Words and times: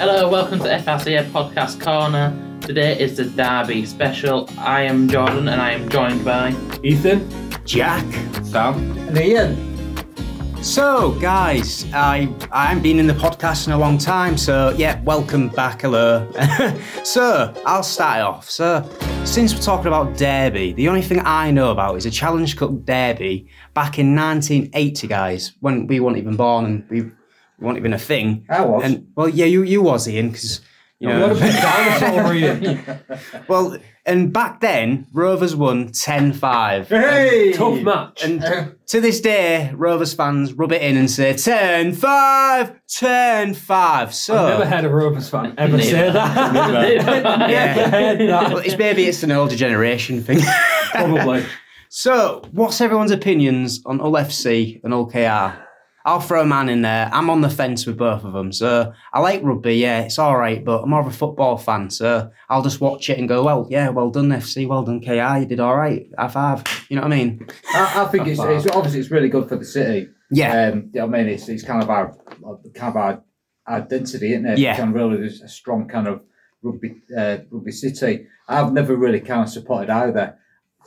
Hello, 0.00 0.30
welcome 0.30 0.58
to 0.60 0.64
FRCA 0.64 1.30
Podcast 1.30 1.78
Corner. 1.78 2.34
Today 2.62 2.98
is 2.98 3.18
the 3.18 3.26
Derby 3.26 3.84
special. 3.84 4.48
I 4.58 4.80
am 4.80 5.08
Jordan 5.10 5.48
and 5.48 5.60
I 5.60 5.72
am 5.72 5.90
joined 5.90 6.24
by. 6.24 6.54
Ethan, 6.82 7.28
Jack. 7.66 8.06
Sam, 8.42 8.96
And 9.08 9.18
Ian, 9.18 9.56
So, 10.62 11.12
guys, 11.20 11.84
I 11.92 12.34
I 12.50 12.66
haven't 12.68 12.82
been 12.82 12.98
in 12.98 13.06
the 13.06 13.12
podcast 13.12 13.66
in 13.66 13.74
a 13.74 13.78
long 13.78 13.98
time, 13.98 14.38
so 14.38 14.74
yeah, 14.76 15.02
welcome 15.02 15.48
back. 15.50 15.82
Hello. 15.82 16.26
so, 17.04 17.52
I'll 17.66 17.82
start 17.82 18.20
it 18.20 18.22
off. 18.22 18.48
So, 18.48 18.88
since 19.24 19.54
we're 19.54 19.60
talking 19.60 19.88
about 19.88 20.16
Derby, 20.16 20.72
the 20.72 20.88
only 20.88 21.02
thing 21.02 21.20
I 21.26 21.50
know 21.50 21.72
about 21.72 21.96
is 21.96 22.06
a 22.06 22.10
Challenge 22.10 22.56
Cup 22.56 22.84
Derby 22.86 23.48
back 23.74 23.98
in 23.98 24.16
1980, 24.16 25.06
guys, 25.06 25.52
when 25.60 25.86
we 25.86 26.00
weren't 26.00 26.16
even 26.16 26.36
born 26.36 26.64
and 26.64 26.84
we, 26.88 27.02
we 27.02 27.10
weren't 27.60 27.78
even 27.78 27.92
a 27.92 27.98
thing. 27.98 28.46
I 28.48 28.62
was. 28.62 28.84
And 28.84 29.08
well, 29.14 29.28
yeah, 29.28 29.46
you 29.46 29.62
you 29.62 29.82
was 29.82 30.08
Ian 30.08 30.30
because 30.30 30.60
you 31.00 31.08
know. 31.08 31.28
what 31.28 31.36
a 31.36 31.40
big 31.40 31.54
dinosaur 31.54 32.20
are 32.24 32.34
you? 32.34 32.80
well, 33.48 33.78
and 34.04 34.32
back 34.34 34.60
then 34.60 35.06
Rovers 35.14 35.56
won 35.56 35.88
10-5. 35.88 36.86
hey! 36.88 37.52
Tough 37.54 37.80
match. 37.80 38.22
And 38.22 38.42
to 38.86 39.00
this 39.00 39.20
day, 39.22 39.72
Rovers 39.74 40.12
fans 40.12 40.52
rub 40.52 40.72
it 40.72 40.82
in 40.82 40.98
and 40.98 41.10
say 41.10 41.32
10 41.32 41.94
5, 41.94 42.80
10 42.86 43.54
5. 43.54 44.14
So, 44.14 44.36
I've 44.36 44.58
never 44.58 44.66
heard 44.66 44.84
a 44.84 44.88
Rovers 44.90 45.30
fan 45.30 45.54
ever 45.56 45.78
Neither. 45.78 45.90
say 45.90 46.12
that. 46.12 47.50
Yeah. 47.50 47.74
Never 47.74 47.90
heard 47.90 48.18
well, 48.18 48.56
that. 48.56 48.66
it's 48.66 48.76
maybe 48.76 49.04
it's 49.04 49.22
an 49.22 49.32
older 49.32 49.56
generation 49.56 50.22
thing. 50.22 50.40
Probably. 50.90 51.46
so, 51.88 52.42
what's 52.52 52.78
everyone's 52.82 53.10
opinions 53.10 53.80
on 53.86 54.00
Hull 54.00 54.12
FC 54.12 54.84
and 54.84 54.92
Hull 54.92 55.06
KR? 55.06 55.69
I'll 56.04 56.20
throw 56.20 56.42
a 56.42 56.46
man 56.46 56.68
in 56.68 56.82
there. 56.82 57.10
I'm 57.12 57.28
on 57.30 57.40
the 57.40 57.50
fence 57.50 57.86
with 57.86 57.98
both 57.98 58.24
of 58.24 58.32
them. 58.32 58.52
So, 58.52 58.92
I 59.12 59.20
like 59.20 59.42
rugby, 59.42 59.76
yeah, 59.76 60.00
it's 60.02 60.18
all 60.18 60.36
right, 60.36 60.64
but 60.64 60.82
I'm 60.82 60.90
more 60.90 61.00
of 61.00 61.06
a 61.06 61.10
football 61.10 61.56
fan. 61.56 61.90
So, 61.90 62.30
I'll 62.48 62.62
just 62.62 62.80
watch 62.80 63.10
it 63.10 63.18
and 63.18 63.28
go, 63.28 63.44
well, 63.44 63.66
yeah, 63.70 63.90
well 63.90 64.10
done, 64.10 64.28
FC, 64.30 64.66
well 64.66 64.82
done, 64.82 65.00
KR, 65.00 65.40
you 65.40 65.46
did 65.46 65.60
all 65.60 65.76
right. 65.76 66.08
High 66.18 66.28
five. 66.28 66.64
You 66.88 66.96
know 66.96 67.02
what 67.02 67.12
I 67.12 67.16
mean? 67.16 67.46
I, 67.74 68.02
I 68.02 68.04
think 68.06 68.26
it's, 68.26 68.40
it's 68.40 68.74
obviously 68.74 69.00
it's 69.00 69.10
really 69.10 69.28
good 69.28 69.48
for 69.48 69.56
the 69.56 69.64
city. 69.64 70.08
Yeah. 70.30 70.68
Um, 70.72 70.92
I 71.00 71.06
mean, 71.06 71.28
it's, 71.28 71.48
it's 71.48 71.64
kind 71.64 71.82
of 71.82 71.90
our 71.90 72.16
kind 72.74 72.90
of 72.90 72.96
our 72.96 73.24
identity, 73.68 74.32
isn't 74.32 74.46
it? 74.46 74.58
Yeah. 74.58 74.76
Kind 74.76 74.90
of 74.90 74.94
really 74.94 75.26
a 75.26 75.48
strong 75.48 75.88
kind 75.88 76.06
of 76.06 76.22
rugby 76.62 77.02
uh, 77.16 77.38
rugby 77.50 77.72
city. 77.72 78.26
I've 78.48 78.72
never 78.72 78.96
really 78.96 79.20
kind 79.20 79.42
of 79.42 79.48
supported 79.48 79.90
either. 79.90 80.36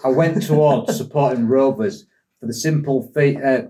I 0.03 0.09
went 0.09 0.43
towards 0.43 0.95
supporting 0.97 1.47
Rovers 1.47 2.05
for 2.39 2.47
the 2.47 2.53
simple 2.53 3.11
fe- 3.13 3.35
uh, 3.35 3.63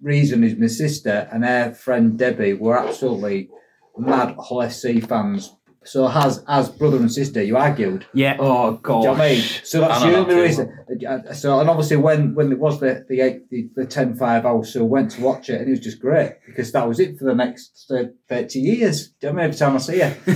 reason 0.00 0.44
is 0.44 0.56
my 0.56 0.66
sister 0.68 1.28
and 1.32 1.44
her 1.44 1.72
friend 1.74 2.18
Debbie 2.18 2.54
were 2.54 2.78
absolutely 2.78 3.50
mad 3.96 4.34
Hull 4.38 4.58
FC 4.58 5.06
fans. 5.06 5.54
So 5.84 6.06
as 6.10 6.44
as 6.48 6.68
brother 6.68 6.98
and 6.98 7.10
sister, 7.10 7.42
you 7.42 7.56
argued. 7.56 8.04
Yeah. 8.12 8.36
Oh, 8.38 8.72
Do 8.72 8.92
you 8.92 8.94
know 9.04 9.12
what 9.12 9.20
I 9.22 9.28
mean? 9.30 9.42
So 9.64 9.80
that's 9.80 10.02
the 10.02 10.16
only 10.16 10.34
that 10.34 10.40
reason. 10.42 10.78
Uh, 11.08 11.32
So 11.32 11.60
and 11.60 11.70
obviously 11.70 11.96
when 11.96 12.34
when 12.34 12.52
it 12.52 12.58
was 12.58 12.78
the 12.78 13.06
the 13.08 13.20
eight, 13.22 13.48
the, 13.48 13.70
the 13.74 13.86
10-5, 13.86 14.20
I 14.20 14.42
also 14.48 14.84
went 14.84 15.12
to 15.12 15.22
watch 15.22 15.48
it 15.48 15.60
and 15.60 15.68
it 15.68 15.70
was 15.70 15.80
just 15.80 16.00
great 16.00 16.32
because 16.46 16.72
that 16.72 16.86
was 16.86 17.00
it 17.00 17.18
for 17.18 17.24
the 17.24 17.34
next 17.34 17.90
uh, 17.90 18.04
thirty 18.28 18.58
years. 18.58 19.08
Do 19.20 19.28
you 19.28 19.32
know 19.32 19.36
what 19.36 19.44
I 19.44 19.46
mean? 19.46 19.54
Every 19.54 19.58
time 19.58 19.74
I 19.76 19.78
see 19.78 19.96
you. 20.02 20.10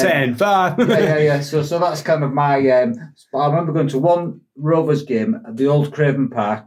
10 0.00 0.34
5. 0.34 0.78
yeah, 0.88 0.98
yeah, 0.98 1.18
yeah. 1.18 1.40
So 1.40 1.62
so 1.62 1.78
that's 1.78 2.02
kind 2.02 2.24
of 2.24 2.32
my. 2.32 2.56
Um, 2.70 2.94
but 3.32 3.38
I 3.38 3.46
remember 3.48 3.72
going 3.72 3.88
to 3.88 3.98
one 3.98 4.40
Rovers 4.56 5.04
game 5.04 5.40
at 5.46 5.56
the 5.56 5.66
old 5.68 5.92
Craven 5.94 6.30
Park, 6.30 6.64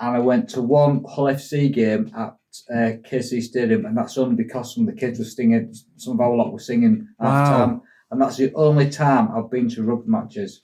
and 0.00 0.16
I 0.16 0.18
went 0.20 0.48
to 0.50 0.62
one 0.62 1.04
Hull 1.08 1.24
FC 1.26 1.72
game 1.72 2.10
at 2.16 2.34
uh, 2.70 2.92
KC 3.10 3.42
Stadium, 3.42 3.86
and 3.86 3.96
that's 3.96 4.18
only 4.18 4.36
because 4.36 4.74
some 4.74 4.86
of 4.88 4.94
the 4.94 5.00
kids 5.00 5.18
were 5.18 5.24
singing. 5.24 5.72
Some 5.96 6.14
of 6.14 6.20
our 6.20 6.34
lot 6.36 6.52
were 6.52 6.58
singing 6.58 7.06
half 7.20 7.48
Wow. 7.50 7.58
time, 7.66 7.80
and 8.10 8.20
that's 8.20 8.36
the 8.36 8.52
only 8.54 8.90
time 8.90 9.28
I've 9.34 9.50
been 9.50 9.68
to 9.70 9.82
rugby 9.82 10.10
matches. 10.10 10.62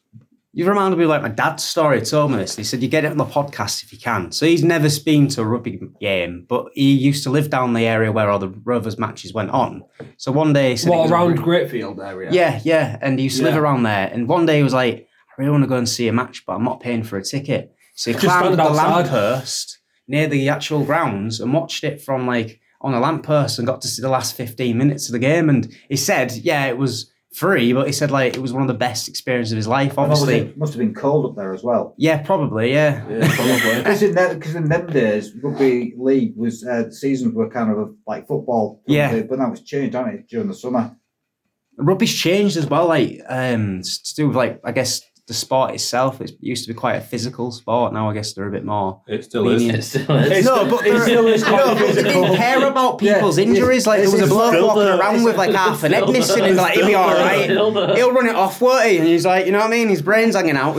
You've 0.54 0.66
reminded 0.66 0.96
me 0.96 1.04
of 1.04 1.10
like 1.10 1.22
my 1.22 1.28
dad's 1.28 1.62
story. 1.62 2.00
He 2.00 2.04
told 2.04 2.32
me 2.32 2.38
this. 2.38 2.56
He 2.56 2.64
said 2.64 2.82
you 2.82 2.88
get 2.88 3.04
it 3.04 3.10
on 3.12 3.18
the 3.18 3.24
podcast 3.26 3.84
if 3.84 3.92
you 3.92 3.98
can. 3.98 4.32
So 4.32 4.44
he's 4.44 4.64
never 4.64 4.88
been 5.04 5.28
to 5.28 5.42
a 5.42 5.44
rugby 5.44 5.78
game, 6.00 6.46
but 6.48 6.66
he 6.74 6.94
used 6.94 7.22
to 7.24 7.30
live 7.30 7.48
down 7.50 7.74
the 7.74 7.86
area 7.86 8.10
where 8.10 8.28
all 8.28 8.38
the 8.40 8.48
Rovers 8.64 8.98
matches 8.98 9.32
went 9.32 9.50
on. 9.50 9.82
So 10.16 10.32
one 10.32 10.52
day 10.54 10.70
he 10.70 10.76
said, 10.76 10.88
it 10.88 10.90
What, 10.96 11.02
was- 11.02 11.10
around 11.12 11.38
Greatfield 11.38 12.04
area? 12.04 12.30
Yeah, 12.32 12.60
yeah. 12.64 12.98
And 13.00 13.18
he 13.18 13.24
used 13.24 13.36
to 13.38 13.44
live 13.44 13.56
around 13.56 13.84
there. 13.84 14.08
And 14.12 14.26
one 14.26 14.46
day 14.46 14.56
he 14.56 14.62
was 14.64 14.72
like, 14.74 15.06
I 15.30 15.32
really 15.40 15.52
want 15.52 15.62
to 15.64 15.68
go 15.68 15.76
and 15.76 15.88
see 15.88 16.08
a 16.08 16.12
match, 16.12 16.44
but 16.44 16.54
I'm 16.54 16.64
not 16.64 16.80
paying 16.80 17.04
for 17.04 17.18
a 17.18 17.22
ticket. 17.22 17.72
So 17.98 18.10
he 18.10 18.14
Just 18.14 18.24
climbed 18.26 18.54
stand 18.54 18.58
the 18.58 18.62
outside. 18.62 19.10
lamppost 19.10 19.78
near 20.06 20.28
the 20.28 20.48
actual 20.48 20.84
grounds 20.84 21.40
and 21.40 21.52
watched 21.52 21.82
it 21.84 22.00
from 22.00 22.26
like 22.26 22.60
on 22.80 22.94
a 22.94 23.00
lamppost 23.00 23.58
and 23.58 23.66
got 23.66 23.80
to 23.82 23.88
see 23.88 24.00
the 24.00 24.08
last 24.08 24.36
15 24.36 24.78
minutes 24.78 25.08
of 25.08 25.12
the 25.12 25.18
game. 25.18 25.48
And 25.50 25.68
he 25.88 25.96
said, 25.96 26.30
yeah, 26.32 26.66
it 26.66 26.78
was 26.78 27.10
free, 27.34 27.72
but 27.72 27.86
he 27.88 27.92
said 27.92 28.10
like 28.12 28.34
it 28.36 28.40
was 28.40 28.52
one 28.52 28.62
of 28.62 28.68
the 28.68 28.74
best 28.74 29.08
experiences 29.08 29.52
of 29.52 29.56
his 29.56 29.66
life. 29.66 29.90
And 29.90 29.98
obviously, 29.98 30.34
Obviously, 30.34 30.50
it 30.52 30.58
must 30.58 30.72
have 30.74 30.78
been 30.78 30.94
cold 30.94 31.26
up 31.26 31.34
there 31.36 31.52
as 31.52 31.64
well. 31.64 31.94
yeah, 31.98 32.22
probably, 32.22 32.72
yeah. 32.72 33.04
Yeah, 33.08 33.34
probably. 33.34 33.74
Because 33.82 34.02
in, 34.02 34.14
them- 34.14 34.40
'cause 34.40 34.54
in 34.54 34.68
them 34.68 34.86
days, 34.86 35.34
rugby 35.42 35.94
league 35.98 36.34
was 36.36 36.64
uh, 36.64 36.84
the 36.84 36.92
seasons 36.92 37.34
were 37.34 37.50
kind 37.50 37.70
of 37.70 37.94
like 38.06 38.28
football. 38.28 38.80
Yeah. 38.86 39.22
but 39.28 39.38
now 39.40 39.50
it's 39.52 39.62
changed, 39.62 39.94
hasn't 39.96 40.14
it, 40.20 40.28
during 40.28 40.46
the 40.48 40.54
summer? 40.54 40.96
Rugby's 41.76 42.14
changed 42.14 42.56
as 42.56 42.66
well, 42.66 42.86
like 42.86 43.20
um, 43.28 43.82
to 43.82 44.14
do 44.14 44.28
with 44.28 44.36
like 44.36 44.60
I 44.64 44.70
guess 44.72 45.00
the 45.28 45.34
sport 45.34 45.74
itself. 45.74 46.20
It 46.20 46.32
used 46.40 46.64
to 46.66 46.72
be 46.72 46.74
quite 46.74 46.94
a 46.96 47.00
physical 47.00 47.52
sport. 47.52 47.92
Now 47.92 48.10
I 48.10 48.14
guess 48.14 48.32
they're 48.32 48.48
a 48.48 48.50
bit 48.50 48.64
more. 48.64 49.02
It 49.06 49.24
still 49.24 49.42
lenient. 49.44 49.78
It 49.78 49.82
still 49.82 50.16
is. 50.16 50.44
no, 50.44 50.68
but 50.68 50.86
it 50.86 51.00
still 51.02 51.26
is 51.28 51.42
no, 51.42 51.48
quite 51.48 51.78
but 51.78 51.94
they 51.94 52.02
didn't 52.02 52.34
care 52.36 52.66
about 52.66 52.98
people's 52.98 53.38
yeah, 53.38 53.44
injuries. 53.44 53.86
Like 53.86 54.00
there 54.00 54.10
was 54.10 54.22
a 54.22 54.26
bloke 54.26 54.54
walking 54.60 54.82
there. 54.84 54.98
around 54.98 55.22
with 55.22 55.36
like 55.36 55.54
half 55.54 55.84
an 55.84 55.92
head 55.92 56.02
Still 56.04 56.12
missing, 56.12 56.36
there. 56.38 56.46
and 56.48 56.56
like 56.56 56.74
he'll 56.74 56.86
be 56.86 56.92
Still 56.92 57.00
all 57.02 57.10
there. 57.14 57.24
right. 57.24 57.44
Still 57.44 57.70
there. 57.72 57.96
He'll 57.96 58.12
run 58.12 58.26
it 58.26 58.34
off, 58.34 58.60
won't 58.60 58.86
he? 58.88 58.96
And 58.98 59.06
he's 59.06 59.26
like, 59.26 59.44
you 59.46 59.52
know 59.52 59.58
what 59.58 59.66
I 59.68 59.70
mean? 59.70 59.88
His 59.88 60.02
brain's 60.02 60.34
hanging 60.34 60.56
out. 60.56 60.76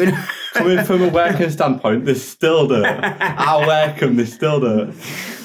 You 0.56 0.62
know? 0.62 0.68
Coming 0.76 0.86
from 0.86 1.02
a 1.04 1.10
working 1.10 1.50
standpoint, 1.50 2.06
there's 2.06 2.24
still 2.24 2.68
dirt. 2.68 2.86
I 2.86 3.66
work 3.68 4.00
them, 4.00 4.16
there's 4.16 4.34
still 4.34 4.60
dirt. 4.60 4.94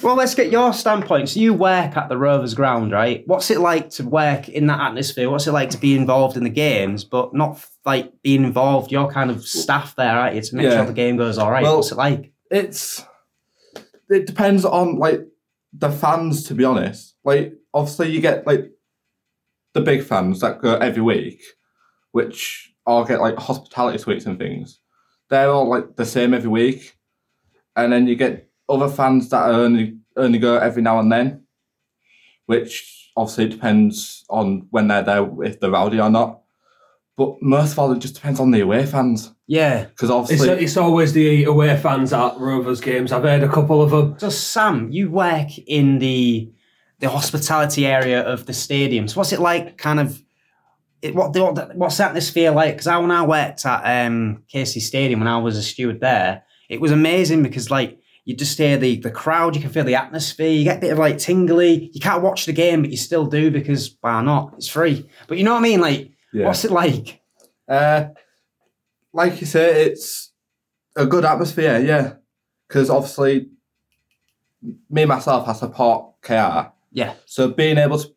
Well, 0.03 0.16
let's 0.16 0.34
get 0.34 0.50
your 0.50 0.72
standpoint. 0.72 1.31
So 1.31 1.41
you 1.41 1.54
work 1.54 1.97
at 1.97 2.09
the 2.09 2.16
Rovers 2.19 2.54
ground, 2.54 2.92
right? 2.92 3.22
What's 3.26 3.50
it 3.50 3.59
like 3.60 3.91
to 3.91 4.04
work 4.04 4.48
in 4.48 4.66
that 4.66 4.81
atmosphere? 4.81 5.31
What's 5.31 5.47
it 5.47 5.53
like 5.53 5.70
to 5.70 5.78
be 5.78 5.97
involved 5.97 6.37
in 6.37 6.44
the 6.44 6.50
games, 6.50 7.04
but 7.04 7.32
not 7.34 7.65
like 7.87 8.12
being 8.22 8.44
involved? 8.44 8.92
You're 8.92 9.10
kind 9.10 9.31
of 9.31 9.47
staff 9.47 9.97
there, 9.97 10.10
aren't 10.19 10.37
you, 10.37 10.42
to 10.42 10.56
make 10.56 10.65
Yeah. 10.65 10.76
sure 10.76 10.87
the 10.87 10.92
game 10.92 11.16
goes 11.16 11.38
all 11.38 11.50
right. 11.50 11.62
Well- 11.62 11.76
What's 11.76 11.92
it 11.92 11.97
like? 11.98 12.32
It's 12.50 13.03
it 14.10 14.26
depends 14.26 14.65
on 14.65 14.98
like 14.98 15.26
the 15.72 15.91
fans 15.91 16.44
to 16.44 16.54
be 16.54 16.65
honest. 16.65 17.15
Like 17.25 17.54
obviously 17.72 18.10
you 18.10 18.21
get 18.21 18.47
like 18.47 18.71
the 19.72 19.81
big 19.81 20.04
fans 20.04 20.41
that 20.41 20.60
go 20.60 20.76
every 20.76 21.03
week, 21.03 21.42
which 22.12 22.72
all 22.86 23.04
get 23.04 23.21
like 23.21 23.36
hospitality 23.38 23.98
suites 23.98 24.26
and 24.26 24.38
things. 24.38 24.78
They're 25.34 25.50
all 25.50 25.69
like 25.69 25.97
the 25.97 26.05
same 26.05 26.33
every 26.33 26.49
week. 26.49 26.97
And 27.75 27.93
then 27.93 28.06
you 28.06 28.15
get 28.15 28.49
other 28.69 28.89
fans 28.89 29.28
that 29.31 29.50
only 29.50 29.99
only 30.17 30.39
go 30.39 30.56
every 30.56 30.81
now 30.81 31.00
and 31.00 31.11
then. 31.11 31.45
Which 32.47 33.11
obviously 33.17 33.49
depends 33.49 34.25
on 34.31 34.69
when 34.71 34.87
they're 34.89 35.03
there 35.03 35.28
if 35.43 35.59
they're 35.59 35.72
rowdy 35.72 35.99
or 36.00 36.09
not. 36.09 36.43
But 37.17 37.43
most 37.43 37.72
of 37.72 37.78
all 37.81 37.93
it 37.93 37.99
just 37.99 38.15
depends 38.15 38.39
on 38.39 38.53
the 38.53 38.61
away 38.61 38.87
fans. 38.87 39.34
Yeah. 39.49 39.84
Because 39.84 40.11
It's, 40.11 40.12
obviously 40.12 40.65
it's 40.65 40.77
always 40.77 41.12
the 41.12 41.45
away 41.45 41.77
fans 41.77 42.12
at 42.12 42.39
Rovers 42.39 42.81
games. 42.81 43.11
I've 43.11 43.22
heard 43.25 43.43
a 43.43 43.49
couple 43.49 43.83
of 43.83 43.91
them. 43.91 44.16
So 44.19 44.31
Sam, 44.31 44.91
you 44.93 45.11
work 45.11 45.59
in 45.66 45.99
the 45.99 46.53
the 47.01 47.09
hospitality 47.09 47.87
area 47.87 48.22
of 48.22 48.47
the 48.47 48.53
stadiums. 48.53 49.16
What's 49.16 49.33
it 49.33 49.41
like? 49.41 49.78
Kind 49.78 49.99
of. 49.99 50.24
It, 51.04 51.15
what, 51.15 51.34
the, 51.34 51.44
what 51.44 51.76
what's 51.76 51.98
the 51.98 52.04
atmosphere 52.06 52.50
like? 52.50 52.75
Because 52.75 52.87
I, 52.87 52.97
when 52.97 53.10
I 53.10 53.26
worked 53.26 53.66
at 53.66 54.06
um, 54.06 54.42
KC 54.53 54.81
Stadium 54.81 55.20
when 55.20 55.28
I 55.28 55.37
was 55.38 55.56
a 55.59 55.62
steward 55.62 56.00
there, 56.00 56.42
it 56.70 56.81
was 56.81 56.92
amazing 56.92 57.42
because 57.42 57.70
like 57.70 58.01
you 58.24 58.34
just 58.34 58.56
hear 58.56 58.78
the 58.78 58.97
the 58.97 59.10
crowd, 59.10 59.54
you 59.54 59.60
can 59.60 59.71
feel 59.71 59.84
the 59.84 59.97
atmosphere, 59.97 60.48
you 60.48 60.65
get 60.65 60.78
a 60.78 60.80
bit 60.80 60.92
of 60.92 60.98
like 60.98 61.18
tingly. 61.18 61.91
You 61.92 62.01
can't 62.01 62.22
watch 62.22 62.47
the 62.47 62.54
game, 62.54 62.80
but 62.80 62.91
you 62.91 62.97
still 62.97 63.27
do 63.27 63.51
because 63.51 63.97
why 64.01 64.22
not? 64.22 64.54
It's 64.56 64.66
free. 64.68 65.06
But 65.28 65.36
you 65.36 65.45
know 65.45 65.53
what 65.53 65.59
I 65.60 65.62
mean? 65.62 65.80
Like, 65.83 66.10
Yeah. 66.33 66.47
what's 66.47 66.65
it 66.65 66.71
like? 66.71 67.21
Uh, 67.68 68.07
like 69.12 69.41
you 69.42 69.47
say, 69.47 69.84
it's 69.84 70.33
a 70.97 71.04
good 71.04 71.24
atmosphere, 71.27 71.80
yeah. 71.80 72.15
Because 72.66 72.89
obviously, 72.89 73.50
me 74.89 75.04
myself, 75.04 75.47
I 75.47 75.53
support 75.53 76.15
KR. 76.22 76.72
Yeah. 76.92 77.12
So 77.27 77.48
being 77.48 77.77
able 77.78 77.98
to 77.98 78.09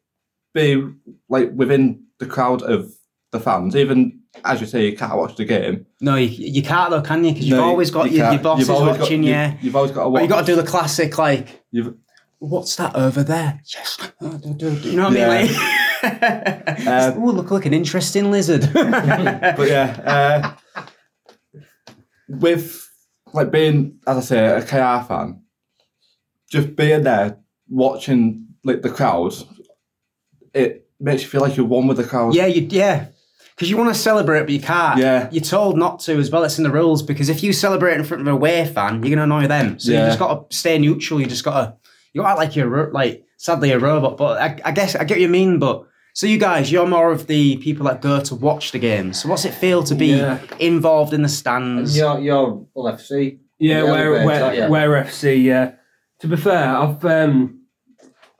be 0.57 0.94
like 1.30 1.51
within 1.54 2.04
the 2.19 2.25
crowd 2.25 2.62
of 2.62 2.92
the 3.31 3.39
fans, 3.39 3.75
even 3.75 4.19
as 4.45 4.62
you 4.62 4.68
say, 4.68 4.86
you 4.86 4.95
can't 4.98 5.18
watch 5.18 5.36
the 5.36 5.45
game. 5.45 5.86
No, 6.01 6.15
you, 6.15 6.27
you 6.30 6.62
can't 6.63 6.92
though, 6.92 7.01
can 7.01 7.24
you? 7.24 7.31
Because 7.33 7.48
you've 7.48 7.57
No, 7.57 7.63
always 7.65 7.92
got 7.92 8.12
you 8.12 8.18
your, 8.18 8.25
your 8.25 8.31
can't. 8.33 8.44
bosses 8.44 8.68
You've 8.68 8.77
always 8.77 8.94
got- 8.98 9.01
watching 9.01 9.24
you- 9.24 9.33
you. 9.36 9.54
You've 9.62 9.75
always 9.75 9.92
got 9.92 10.04
to 10.04 10.09
watch. 10.09 10.21
you 10.24 10.27
got 10.27 10.42
to 10.42 10.45
do 10.45 10.56
the 10.56 10.68
classic 10.68 11.18
like. 11.18 11.63
You've, 11.71 11.95
what's 12.39 12.75
that 12.75 12.95
over 12.95 13.24
there? 13.24 13.62
Yes. 13.74 13.98
Oh, 14.21 14.38
do- 14.38 14.54
do- 14.54 14.80
do- 14.80 14.89
You 14.92 14.98
know 14.98 15.09
what 15.09 15.18
I 15.18 15.44
mean? 15.44 15.48
Like, 15.48 15.57
Um, 16.88 17.24
oh, 17.24 17.31
look 17.31 17.50
like 17.50 17.65
an 17.65 17.74
interesting 17.74 18.30
lizard. 18.31 18.69
but 18.74 19.68
yeah, 19.68 20.56
uh, 21.56 21.62
with 22.30 22.88
like 23.33 23.51
being, 23.51 24.00
as 24.07 24.18
I 24.18 24.21
say, 24.21 24.45
a 24.45 24.62
KR 24.62 25.06
fan, 25.07 25.42
just 26.51 26.75
being 26.75 27.04
there 27.04 27.39
watching 27.69 28.48
like 28.63 28.81
the 28.81 28.89
crowds, 28.89 29.45
it 30.57 30.88
makes 31.00 31.21
you 31.24 31.27
feel 31.30 31.42
like 31.42 31.56
you're 31.57 31.65
one 31.65 31.88
with 31.88 31.98
the 31.98 32.04
crowd. 32.04 32.33
Yeah, 32.36 32.45
you 32.48 32.68
yeah. 32.69 33.07
Because 33.56 33.69
you 33.71 33.77
want 33.77 33.89
to 33.94 34.00
celebrate, 34.00 34.42
but 34.42 34.51
you 34.51 34.59
can't. 34.62 35.00
Yeah. 35.00 35.30
You're 35.31 35.44
told 35.44 35.77
not 35.77 36.00
to 36.01 36.18
as 36.19 36.30
well. 36.30 36.44
It's 36.44 36.59
in 36.59 36.63
the 36.63 36.69
rules. 36.71 37.01
Because 37.01 37.27
if 37.27 37.42
you 37.42 37.54
celebrate 37.54 37.95
in 37.98 38.04
front 38.04 38.21
of 38.21 38.27
a 38.27 38.31
away 38.31 38.65
fan, 38.68 39.01
you're 39.01 39.09
gonna 39.15 39.24
annoy 39.24 39.48
them. 39.48 39.80
So 39.80 39.92
you 39.94 39.98
just 39.98 40.19
got 40.19 40.50
to 40.51 40.56
stay 40.56 40.77
neutral. 40.77 41.19
You 41.19 41.25
just 41.25 41.44
got 41.44 41.62
to. 41.62 41.75
You 42.13 42.24
act 42.24 42.38
like 42.38 42.56
you're 42.56 42.92
like 42.92 43.24
sadly 43.38 43.71
a 43.71 43.80
robot. 43.80 44.15
But 44.18 44.39
I, 44.42 44.59
I 44.65 44.71
guess 44.71 44.95
I 44.95 45.04
get 45.06 45.15
what 45.15 45.21
you 45.21 45.27
mean. 45.30 45.57
But 45.57 45.86
so 46.13 46.27
you 46.27 46.38
guys, 46.38 46.71
you're 46.71 46.86
more 46.88 47.12
of 47.12 47.25
the 47.27 47.57
people 47.57 47.86
that 47.88 48.00
go 48.01 48.21
to 48.21 48.36
watch 48.36 48.71
the 48.74 48.80
games. 48.80 49.21
So 49.21 49.30
what's 49.30 49.45
it 49.45 49.54
feel 49.56 49.83
to 49.86 49.95
be 49.95 50.07
Yeah. 50.18 50.39
involved 50.59 51.13
in 51.13 51.21
the 51.24 51.30
stands? 51.30 51.98
you're, 51.98 52.19
you're 52.19 52.63
Hull 52.75 52.92
FC. 52.92 53.39
Yeah, 53.59 53.83
Yeah, 53.83 53.92
where 53.92 54.12
we're- 54.12 54.25
where, 54.25 54.54
yeah. 54.54 54.68
where 54.68 54.89
FC. 55.04 55.44
Yeah. 55.44 55.71
To 56.19 56.27
be 56.27 56.36
fair, 56.38 56.75
I've 56.77 57.04
um, 57.06 57.56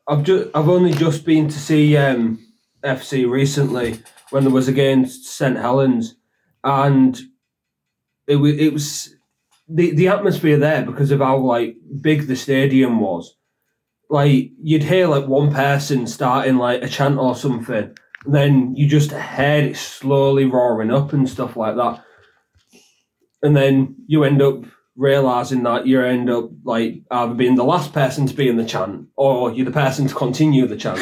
I've 0.08 0.24
just 0.24 0.50
I've 0.56 0.70
only 0.70 0.94
just 0.94 1.26
been 1.26 1.48
to 1.48 1.60
see 1.60 1.98
um, 1.98 2.40
FC 2.84 3.30
recently 3.30 4.00
when 4.30 4.44
there 4.44 4.54
was 4.54 4.68
against 4.68 5.26
St 5.26 5.58
Helens, 5.58 6.16
and 6.64 7.20
it 8.28 8.38
was 8.38 8.58
it 8.58 8.74
was 8.74 9.16
the 9.68 9.94
the 9.94 10.08
atmosphere 10.08 10.58
there 10.58 10.86
because 10.86 11.12
of 11.12 11.20
how 11.20 11.38
like 11.38 11.76
big 12.02 12.28
the 12.28 12.36
stadium 12.36 13.00
was. 13.00 13.36
Like 14.10 14.52
you'd 14.62 14.84
hear 14.84 15.08
like 15.08 15.28
one 15.28 15.54
person 15.54 16.08
starting 16.08 16.58
like 16.58 16.82
a 16.82 16.88
chant 16.88 17.18
or 17.18 17.36
something, 17.36 17.96
and 18.26 18.36
then 18.36 18.76
you 18.76 18.88
just 18.88 19.12
heard 19.12 19.66
it 19.66 19.78
slowly 19.78 20.46
roaring 20.46 20.92
up 20.92 21.12
and 21.12 21.28
stuff 21.30 21.58
like 21.58 21.76
that 21.76 22.04
and 23.42 23.56
then 23.56 23.96
you 24.08 24.24
end 24.24 24.42
up 24.42 24.64
realizing 24.98 25.64
that 25.64 25.88
you 25.88 26.02
end 26.02 26.30
up 26.30 26.50
like 26.64 27.04
either 27.12 27.34
being 27.34 27.56
the 27.56 27.64
last 27.64 27.94
person 27.94 28.26
to 28.28 28.34
be 28.34 28.50
in 28.50 28.58
the 28.58 28.66
chant 28.66 29.08
or 29.16 29.52
you're 29.52 29.66
the 29.66 29.72
person 29.72 30.08
to 30.08 30.14
continue 30.14 30.68
the 30.68 30.76
chant. 30.76 31.00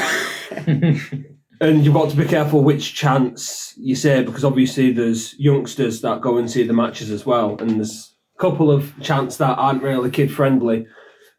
And 1.62 1.86
you've 1.86 1.94
got 1.94 2.10
to 2.10 2.18
be 2.18 2.26
careful 2.26 2.64
which 2.64 2.96
chants 2.96 3.74
you 3.78 3.96
say 3.96 4.24
because 4.24 4.44
obviously 4.44 4.92
there's 4.92 5.38
youngsters 5.40 6.02
that 6.02 6.22
go 6.22 6.38
and 6.38 6.52
see 6.52 6.64
the 6.64 6.74
matches 6.74 7.10
as 7.10 7.26
well. 7.26 7.58
And 7.60 7.72
there's 7.72 8.14
a 8.38 8.42
couple 8.42 8.70
of 8.70 8.94
chants 9.02 9.38
that 9.38 9.58
aren't 9.58 9.82
really 9.82 10.12
kid 10.12 10.32
friendly. 10.32 10.86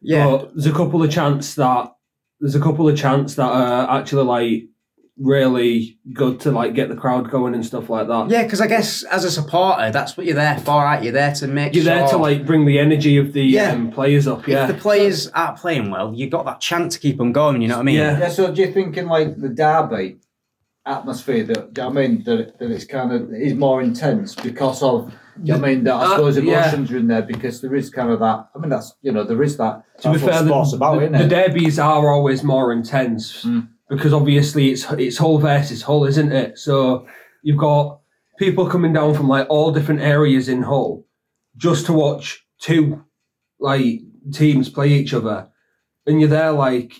Yeah. 0.01 0.25
but 0.25 0.53
there's 0.53 0.65
a 0.65 0.73
couple 0.73 1.03
of 1.03 1.11
chants 1.11 1.55
that 1.55 1.93
there's 2.39 2.55
a 2.55 2.59
couple 2.59 2.87
of 2.87 2.97
chants 2.97 3.35
that 3.35 3.49
are 3.49 3.99
actually 3.99 4.23
like 4.23 4.63
really 5.19 5.97
good 6.13 6.39
to 6.41 6.51
like 6.51 6.73
get 6.75 6.89
the 6.89 6.95
crowd 6.95 7.29
going 7.31 7.53
and 7.55 7.65
stuff 7.65 7.89
like 7.89 8.07
that 8.07 8.29
Yeah, 8.29 8.43
because 8.43 8.61
I 8.61 8.67
guess 8.67 9.03
as 9.03 9.23
a 9.23 9.31
supporter, 9.31 9.91
that's 9.91 10.15
what 10.15 10.25
you're 10.27 10.35
there 10.35 10.57
for, 10.59 10.83
right? 10.83 11.01
You're 11.03 11.13
there 11.13 11.33
to 11.35 11.47
make 11.47 11.73
You're 11.73 11.83
sure 11.85 11.95
there 11.95 12.07
to 12.09 12.17
like 12.17 12.45
bring 12.45 12.65
the 12.65 12.77
energy 12.79 13.17
of 13.17 13.33
the 13.33 13.41
Yeah. 13.43 13.71
um, 13.71 13.91
players 13.91 14.27
up. 14.27 14.47
Yeah, 14.47 14.67
if 14.67 14.75
the 14.75 14.79
players 14.81 15.27
aren't 15.29 15.57
playing 15.57 15.89
well, 15.89 16.13
you've 16.13 16.29
got 16.29 16.45
that 16.45 16.59
chance 16.61 16.93
to 16.95 16.99
keep 16.99 17.17
them 17.17 17.31
going. 17.31 17.61
You 17.61 17.67
know 17.67 17.75
what 17.77 17.81
I 17.81 17.85
mean? 17.85 17.95
Yeah. 17.95 18.19
Yeah, 18.19 18.29
so 18.29 18.53
do 18.53 18.61
you 18.61 18.71
think 18.71 18.95
in 18.97 19.07
like 19.07 19.39
the 19.41 19.49
derby 19.49 20.17
atmosphere 20.85 21.43
that, 21.45 21.73
do 21.73 21.81
you 21.81 21.85
know 21.89 21.99
I 21.99 22.07
mean, 22.07 22.23
that, 22.25 22.59
that 22.59 22.71
it's 22.71 22.85
kind 22.85 23.11
of, 23.11 23.33
is 23.33 23.53
more 23.55 23.81
intense 23.81 24.35
because 24.35 24.81
of, 24.83 25.09
do 25.09 25.13
you 25.43 25.57
know 25.57 25.65
I 25.65 25.67
mean, 25.73 25.83
that 25.85 25.93
I 25.95 26.03
Uh, 26.05 26.09
suppose 26.15 26.37
yeah. 26.37 26.43
emotions 26.43 26.91
are 26.91 26.97
in 26.97 27.07
there 27.07 27.21
because 27.23 27.59
there 27.61 27.75
is 27.75 27.89
kind 27.89 28.09
of 28.11 28.19
that, 28.19 28.47
I 28.55 28.59
mean, 28.59 28.69
that's, 28.69 28.93
you 29.01 29.11
know, 29.11 29.23
there 29.23 29.41
is 29.43 29.57
that, 29.57 29.83
to 30.01 30.13
be 30.13 30.19
fair, 30.19 30.45
sports 30.45 30.71
the, 30.71 30.77
about, 30.77 30.95
the, 30.99 31.01
isn't 31.01 31.11
the 31.13 31.25
it? 31.25 31.29
derbies 31.29 31.77
are 31.79 32.09
always 32.11 32.43
more 32.43 32.71
intense 32.71 33.43
Mm. 33.43 33.67
Because 33.89 34.13
obviously 34.13 34.71
it's 34.71 34.85
it's 34.91 35.17
Hull 35.17 35.39
versus 35.39 35.83
Hull, 35.83 36.05
isn't 36.05 36.31
it? 36.31 36.57
So 36.57 37.07
you've 37.43 37.57
got 37.57 37.99
people 38.37 38.69
coming 38.69 38.93
down 38.93 39.13
from 39.13 39.27
like 39.27 39.47
all 39.49 39.71
different 39.71 40.01
areas 40.01 40.49
in 40.49 40.63
Hull 40.63 41.05
just 41.55 41.85
to 41.87 41.93
watch 41.93 42.45
two 42.59 43.03
like 43.59 44.01
teams 44.31 44.69
play 44.69 44.89
each 44.89 45.13
other, 45.13 45.49
and 46.05 46.19
you're 46.19 46.29
there 46.29 46.51
like, 46.51 46.93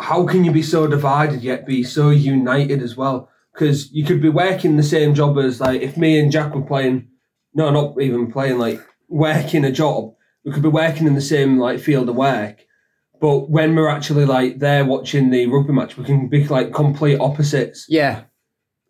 how 0.00 0.26
can 0.26 0.44
you 0.44 0.52
be 0.52 0.62
so 0.62 0.86
divided 0.86 1.42
yet 1.42 1.66
be 1.66 1.82
so 1.84 2.10
united 2.10 2.82
as 2.82 2.96
well? 2.96 3.28
Because 3.52 3.92
you 3.92 4.04
could 4.04 4.20
be 4.20 4.28
working 4.30 4.76
the 4.76 4.82
same 4.82 5.14
job 5.14 5.38
as 5.38 5.60
like 5.60 5.80
if 5.80 5.96
me 5.96 6.18
and 6.18 6.32
Jack 6.32 6.54
were 6.54 6.62
playing, 6.62 7.08
no, 7.54 7.70
not 7.70 8.00
even 8.00 8.32
playing 8.32 8.58
like 8.58 8.80
working 9.08 9.64
a 9.64 9.70
job. 9.70 10.14
We 10.44 10.52
could 10.52 10.62
be 10.62 10.68
working 10.68 11.06
in 11.06 11.14
the 11.14 11.20
same 11.20 11.58
like 11.58 11.80
field 11.80 12.08
of 12.08 12.16
work, 12.16 12.64
but 13.24 13.48
when 13.48 13.74
we're 13.74 13.88
actually 13.88 14.26
like 14.26 14.58
there 14.58 14.84
watching 14.84 15.30
the 15.30 15.46
rugby 15.46 15.72
match, 15.72 15.96
we 15.96 16.04
can 16.04 16.28
be 16.28 16.46
like 16.46 16.74
complete 16.74 17.18
opposites. 17.18 17.86
Yeah. 17.88 18.24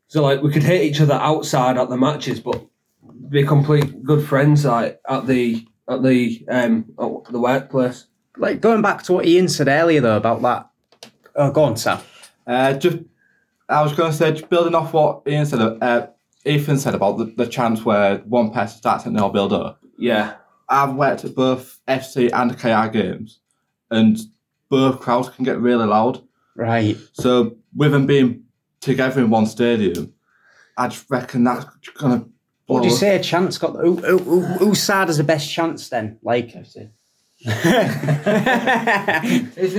So 0.09 0.25
like 0.25 0.43
we 0.43 0.51
could 0.51 0.65
hit 0.65 0.83
each 0.83 1.01
other 1.01 1.15
outside 1.15 1.79
at 1.79 1.89
the 1.89 1.97
matches, 1.97 2.41
but 2.41 2.61
be 3.29 3.47
complete 3.47 4.03
good 4.03 4.27
friends 4.27 4.65
like 4.65 5.01
at 5.09 5.29
the 5.29 5.65
at 5.89 6.03
the 6.03 6.45
um 6.49 6.85
at 6.99 7.33
the 7.33 7.39
workplace. 7.39 8.07
Like 8.37 8.61
going 8.61 8.83
back 8.83 9.05
to 9.05 9.13
what 9.13 9.25
Ian 9.25 9.47
said 9.47 9.69
earlier 9.69 10.01
though 10.01 10.17
about 10.17 10.43
that. 10.43 10.69
Oh, 11.37 11.53
go 11.53 11.63
on, 11.63 11.77
Sam. 11.77 12.01
Uh, 12.45 12.73
just, 12.73 12.99
I 13.69 13.83
was 13.83 13.93
going 13.93 14.11
to 14.11 14.17
say, 14.17 14.33
just 14.33 14.51
building 14.51 14.75
off 14.75 14.93
what 14.93 15.23
Ian 15.29 15.47
said, 15.47 15.61
uh, 15.61 16.09
Ethan 16.45 16.79
said 16.79 16.97
about 16.97 17.19
the, 17.19 17.27
the 17.37 17.47
chance 17.47 17.85
where 17.85 18.19
one 18.19 18.51
person 18.51 18.79
starts 18.79 19.07
and 19.07 19.17
they'll 19.17 19.31
build 19.31 19.53
up. 19.53 19.81
Yeah, 19.97 20.35
I've 20.69 20.97
worked 20.97 21.25
at 21.25 21.37
both 21.37 21.79
FC 21.87 22.33
and 22.33 22.59
KR 22.59 22.91
games, 22.93 23.39
and 23.95 24.19
both 24.69 25.01
crowds 25.01 25.29
can 25.31 25.45
get 25.45 25.59
really 25.59 25.87
loud. 25.87 26.23
Right. 26.57 26.97
So 27.13 27.57
with 27.75 27.93
them 27.93 28.07
being 28.07 28.45
together 28.81 29.21
in 29.23 29.31
one 29.31 29.47
stadium, 29.47 30.13
I 30.77 30.89
just 30.89 31.09
reckon 31.11 31.45
that's 31.45 31.65
gonna. 31.97 32.27
What 32.67 32.67
blow 32.67 32.77
would 32.81 32.85
you 32.87 32.93
up. 32.93 32.99
say 32.99 33.17
a 33.17 33.23
chance 33.23 33.59
got? 33.59 33.77
Who, 33.77 33.97
who, 33.97 34.19
who, 34.19 34.41
whose 34.41 34.83
side 34.83 35.09
has 35.09 35.19
the 35.19 35.25
best 35.25 35.51
chance 35.51 35.89
then? 35.89 36.19
Like. 36.23 36.55
I 36.57 36.63
see. 36.63 36.89
Isn't 37.47 37.63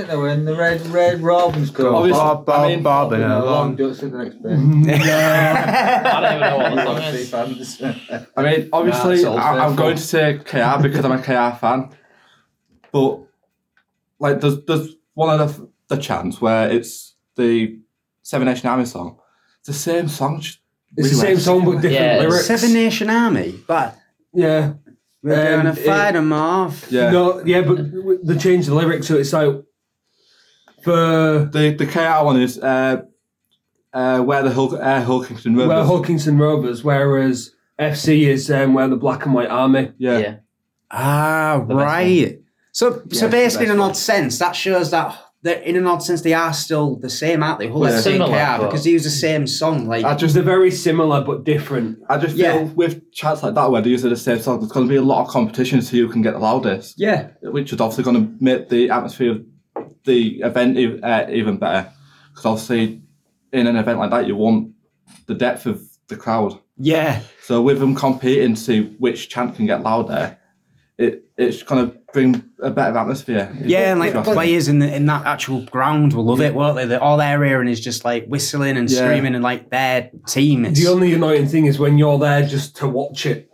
there 0.07 0.19
when 0.19 0.45
the 0.45 0.55
red, 0.55 0.85
red 0.87 1.19
robins 1.21 1.71
go? 1.71 1.95
Obviously, 1.95 2.19
Bob, 2.21 2.41
I 2.41 2.43
Bob, 2.53 2.67
mean, 2.67 2.83
Bob, 2.83 3.13
and 3.13 3.21
Long, 3.23 3.31
a 3.31 3.45
long 3.45 3.47
long. 3.55 3.75
ducks 3.75 4.03
in 4.03 4.11
the 4.11 4.17
next 4.23 4.35
bit. 4.43 4.51
I 4.51 6.21
don't 6.21 6.35
even 6.35 6.39
know 6.41 6.57
what 6.57 6.75
the 6.75 6.83
song 7.25 7.51
is. 7.55 7.77
fans. 7.77 8.27
I 8.37 8.43
mean, 8.43 8.69
obviously, 8.71 9.15
it's 9.15 9.23
all 9.23 9.39
I, 9.39 9.57
I'm 9.65 9.75
going 9.75 9.95
to 9.95 10.01
say 10.01 10.37
KR 10.45 10.79
because 10.83 11.03
I'm 11.05 11.13
a 11.13 11.21
KR 11.23 11.57
fan, 11.57 11.89
but 12.91 13.21
like, 14.19 14.41
there's 14.41 14.63
there's 14.65 14.95
one 15.13 15.39
of 15.39 15.57
the 15.57 15.69
the 15.95 15.97
chants 16.01 16.41
where 16.41 16.69
it's 16.71 17.15
the 17.35 17.79
Seven 18.23 18.47
Nation 18.47 18.67
Army 18.69 18.85
song. 18.85 19.19
It's 19.59 19.67
the 19.67 19.73
same 19.73 20.07
song. 20.07 20.41
just 20.41 20.59
it's 20.97 21.09
the 21.09 21.15
same 21.15 21.37
song 21.39 21.65
but 21.65 21.81
different 21.81 21.93
Yeah, 21.93 22.19
lyrics. 22.19 22.45
Seven 22.47 22.73
Nation 22.73 23.09
Army, 23.09 23.59
but 23.67 23.97
Yeah, 24.33 24.73
we're 25.21 25.33
Um, 25.55 25.63
gonna 25.63 25.71
it- 25.71 25.85
fight 25.85 26.11
them 26.13 26.31
off. 26.33 26.87
Yeah. 26.91 27.11
no, 27.11 27.43
yeah, 27.45 27.61
but 27.61 27.75
w- 27.77 28.19
they 28.23 28.37
changed 28.37 28.67
the 28.69 28.75
lyrics 28.75 29.07
so 29.07 29.15
it's 29.17 29.33
like 29.33 29.55
for 30.81 31.49
The 31.51 31.75
the 31.77 31.85
KR 31.85 32.23
one 32.25 32.39
is 32.41 32.57
uh, 32.59 33.01
uh, 33.93 34.19
where 34.21 34.43
the 34.43 34.51
Hulk, 34.51 34.73
uh, 34.73 35.01
Hull 35.01 35.23
Kingston 35.23 35.55
Rovers. 35.55 35.69
where 35.69 35.83
Hull 35.83 36.01
Kingston 36.03 36.37
Rovers, 36.37 36.83
whereas 36.83 37.51
FC 37.79 38.27
is 38.27 38.49
um, 38.51 38.73
where 38.73 38.87
the 38.87 38.95
Black 38.97 39.25
and 39.25 39.33
White 39.33 39.49
Army. 39.49 39.91
yeah. 39.97 40.17
Yeah. 40.19 40.35
Ah, 40.91 41.59
best 41.67 41.75
right. 41.77 42.39
So, 42.75 43.01
so 43.09 43.29
basically, 43.29 43.67
in 43.67 43.71
an 43.71 43.79
odd 43.79 43.95
sense, 43.95 44.37
that 44.39 44.53
shows 44.53 44.91
that 44.91 45.17
they're, 45.41 45.61
in 45.61 45.77
an 45.77 45.87
odd 45.87 45.99
sense 46.03 46.23
they 46.23 46.33
are 46.33 46.51
still 46.51 46.97
the 46.97 47.09
same, 47.09 47.41
aren't 47.41 47.59
they? 47.59 47.69
Hull 47.69 47.83
Yeah. 47.83 47.91
FC 47.91 47.95
and 47.95 48.03
Similar, 48.03 48.57
KR, 48.57 48.65
because 48.65 48.83
they 48.83 48.89
use 48.89 49.05
the 49.05 49.09
same 49.09 49.47
song. 49.47 49.87
Like, 49.87 50.03
I 50.03 50.09
Just 50.11 50.19
just 50.19 50.33
they're 50.33 50.43
very 50.43 50.71
similar 50.71 51.21
but 51.21 51.45
different. 51.45 51.99
I 52.09 52.17
just 52.17 52.35
Yeah. 52.35 52.51
feel 52.57 52.65
with 52.75 53.13
chants 53.13 53.43
like 53.43 53.53
that 53.55 53.71
where 53.71 53.81
they 53.81 53.91
use 53.91 54.01
the 54.01 54.13
same 54.17 54.39
song, 54.39 54.59
there's 54.59 54.73
going 54.73 54.87
to 54.87 54.89
be 54.89 54.97
a 54.97 55.01
lot 55.01 55.21
of 55.21 55.29
competition 55.29 55.79
to 55.79 55.85
see 55.85 55.99
who 55.99 56.09
can 56.09 56.21
get 56.21 56.33
the 56.33 56.39
loudest, 56.39 56.95
yeah, 56.99 57.29
which 57.43 57.71
is 57.71 57.79
obviously 57.79 58.03
going 58.03 58.17
to 58.21 58.43
make 58.43 58.67
the 58.67 58.89
atmosphere 58.89 59.31
of 59.31 59.45
the 60.03 60.41
event 60.41 60.77
uh, 61.01 61.27
even 61.29 61.55
better. 61.55 61.89
Because 62.31 62.45
obviously, 62.45 63.03
in 63.53 63.67
an 63.67 63.77
event 63.77 63.99
like 63.99 64.09
that, 64.11 64.27
you 64.27 64.35
want 64.35 64.73
the 65.27 65.33
depth 65.33 65.65
of 65.65 65.81
the 66.09 66.17
crowd. 66.17 66.59
yeah, 66.77 67.21
So 67.41 67.61
with 67.61 67.79
them 67.79 67.95
competing 67.95 68.55
to 68.55 68.59
see 68.59 68.81
which 68.99 69.29
chant 69.29 69.55
can 69.55 69.65
get 69.65 69.81
louder, 69.81 70.37
it 70.97 71.25
it's 71.37 71.63
kind 71.63 71.81
of 71.81 71.97
bring 72.13 72.41
a 72.61 72.71
better 72.71 72.97
atmosphere. 72.97 73.53
yeah, 73.61 73.91
and 73.91 73.99
like 73.99 74.13
the 74.13 74.21
players 74.23 74.67
in 74.69 74.79
the, 74.79 74.95
in 74.95 75.05
that 75.07 75.25
actual 75.25 75.65
ground 75.65 76.13
will 76.13 76.23
love 76.25 76.39
it, 76.39 76.53
won't 76.55 76.77
they? 76.77 76.85
They're, 76.85 77.03
all 77.03 77.17
they're 77.17 77.43
hearing 77.43 77.67
is 77.67 77.81
just 77.81 78.05
like 78.05 78.25
whistling 78.27 78.77
and 78.77 78.89
Yeah. 78.89 78.99
screaming 79.05 79.35
and 79.35 79.43
like 79.43 79.69
their 79.69 80.09
team. 80.27 80.63
It's, 80.65 80.79
The 80.81 80.89
only 80.89 81.13
annoying 81.13 81.47
thing 81.47 81.65
is 81.65 81.77
when 81.77 81.97
you're 81.97 82.17
there 82.17 82.45
just 82.47 82.77
to 82.77 82.87
watch 82.87 83.25
it 83.25 83.49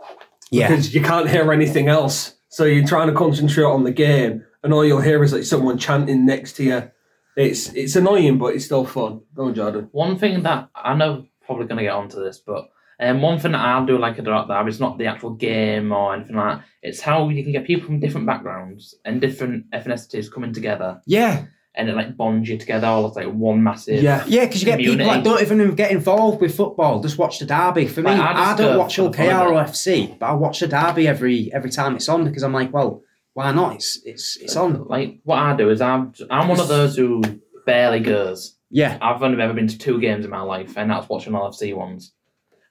yeah, 0.51 0.67
because 0.67 0.93
you 0.93 1.01
can't 1.01 1.27
hear 1.29 1.51
anything 1.51 1.87
else. 1.87 2.35
So 2.49 2.65
you're 2.65 2.85
trying 2.87 3.07
to 3.07 3.13
concentrate 3.13 3.63
on 3.63 3.83
the 3.85 3.91
game, 3.91 4.43
and 4.63 4.73
all 4.73 4.85
you'll 4.85 5.01
hear 5.01 5.23
is 5.23 5.33
like 5.33 5.43
someone 5.45 5.77
chanting 5.79 6.25
next 6.25 6.53
to 6.57 6.63
you. 6.63 6.91
It's 7.37 7.73
it's 7.73 7.95
annoying, 7.95 8.37
but 8.37 8.53
it's 8.55 8.65
still 8.65 8.85
fun. 8.85 9.21
Go 9.33 9.45
on, 9.45 9.55
Jordan. 9.55 9.87
One 9.93 10.17
thing 10.19 10.43
that 10.43 10.69
I 10.75 10.93
know 10.93 11.25
probably 11.45 11.65
going 11.65 11.77
to 11.77 11.83
get 11.83 11.93
onto 11.93 12.21
this, 12.23 12.37
but 12.45 12.69
um, 13.01 13.21
one 13.21 13.39
thing 13.39 13.53
that 13.53 13.65
I 13.65 13.83
do 13.85 13.97
like 13.97 14.19
about 14.19 14.47
that 14.47 14.67
is 14.67 14.79
not 14.79 14.97
the 14.97 15.07
actual 15.07 15.31
game 15.31 15.91
or 15.91 16.13
anything 16.13 16.35
like 16.35 16.57
that. 16.59 16.65
It's 16.83 17.01
how 17.01 17.29
you 17.29 17.43
can 17.43 17.51
get 17.51 17.65
people 17.65 17.87
from 17.87 17.99
different 17.99 18.27
backgrounds 18.27 18.95
and 19.03 19.19
different 19.19 19.69
ethnicities 19.71 20.31
coming 20.31 20.53
together, 20.53 21.01
yeah, 21.05 21.45
and 21.75 21.89
it 21.89 21.95
like 21.95 22.15
bonds 22.17 22.49
you 22.49 22.57
together 22.57 22.87
all 22.87 23.09
as 23.09 23.15
like 23.15 23.27
one 23.27 23.63
massive. 23.63 24.03
Yeah. 24.03 24.23
yeah. 24.27 24.45
Because 24.45 24.61
you 24.61 24.65
get 24.65 24.77
people 24.77 24.93
Community. 24.93 25.21
that 25.21 25.23
don't 25.23 25.41
even 25.41 25.75
get 25.75 25.91
involved 25.91 26.41
with 26.41 26.55
football. 26.55 27.01
Just 27.01 27.17
watch 27.17 27.39
the 27.39 27.45
derby. 27.45 27.87
For 27.87 28.01
me, 28.01 28.11
Like, 28.11 28.19
I 28.19 28.51
I, 28.51 28.57
don't 28.57 28.77
watch 28.77 28.95
for 28.97 29.09
the 29.09 29.17
Hull 29.17 29.27
fun 29.27 29.47
of 29.47 29.47
KR 29.47 29.53
or. 29.53 29.63
FC, 29.63 30.19
but 30.19 30.25
I 30.27 30.33
watch 30.33 30.59
the 30.59 30.67
derby 30.67 31.07
every 31.07 31.51
every 31.53 31.69
time 31.71 31.95
it's 31.95 32.09
on 32.09 32.25
because 32.25 32.43
I'm 32.43 32.53
like, 32.53 32.73
well, 32.73 33.01
why 33.33 33.51
not? 33.51 33.75
It's 33.75 33.99
it's 34.05 34.37
it's 34.37 34.55
on. 34.55 34.85
Like 34.87 35.19
what 35.23 35.39
I 35.39 35.55
do 35.55 35.69
is 35.69 35.81
I'm 35.81 36.13
I'm 36.29 36.47
one 36.49 36.59
of 36.59 36.67
those 36.67 36.95
who 36.97 37.21
barely 37.65 37.99
goes. 38.01 38.57
Yeah. 38.69 38.97
I've 39.01 39.21
only 39.23 39.41
ever 39.41 39.53
been 39.53 39.67
to 39.67 39.77
two 39.77 39.99
games 39.99 40.25
in 40.25 40.31
my 40.31 40.41
life, 40.41 40.77
and 40.77 40.89
that's 40.89 41.09
watching 41.09 41.33
LFC 41.33 41.75
ones. 41.75 42.13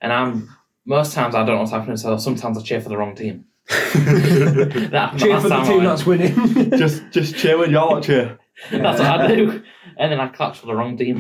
And 0.01 0.13
I'm 0.13 0.49
most 0.87 1.13
times 1.13 1.35
I 1.35 1.39
don't 1.45 1.55
know 1.57 1.61
what's 1.61 1.73
happening, 1.73 1.97
so 1.97 2.17
sometimes 2.17 2.59
I 2.59 2.63
cheer 2.63 2.81
for 2.81 2.89
the 2.89 2.97
wrong 2.97 3.15
team. 3.15 3.45
that, 3.69 5.15
Cheer 5.19 5.41
for 5.41 5.49
the 5.49 5.63
team 5.63 5.81
I- 5.81 5.85
that's 5.85 6.07
winning. 6.07 6.71
just 6.79 7.03
just 7.11 7.37
cheer 7.37 7.59
when 7.59 7.71
y'all 7.71 7.95
not 7.95 8.03
cheer. 8.03 8.39
That's 8.71 8.99
what 9.01 9.09
I 9.21 9.27
do. 9.35 9.63
And 9.97 10.13
then 10.13 10.21
I 10.21 10.29
clap 10.29 10.57
for 10.57 10.67
the 10.67 10.75
wrong 10.75 10.97
team. 10.97 11.19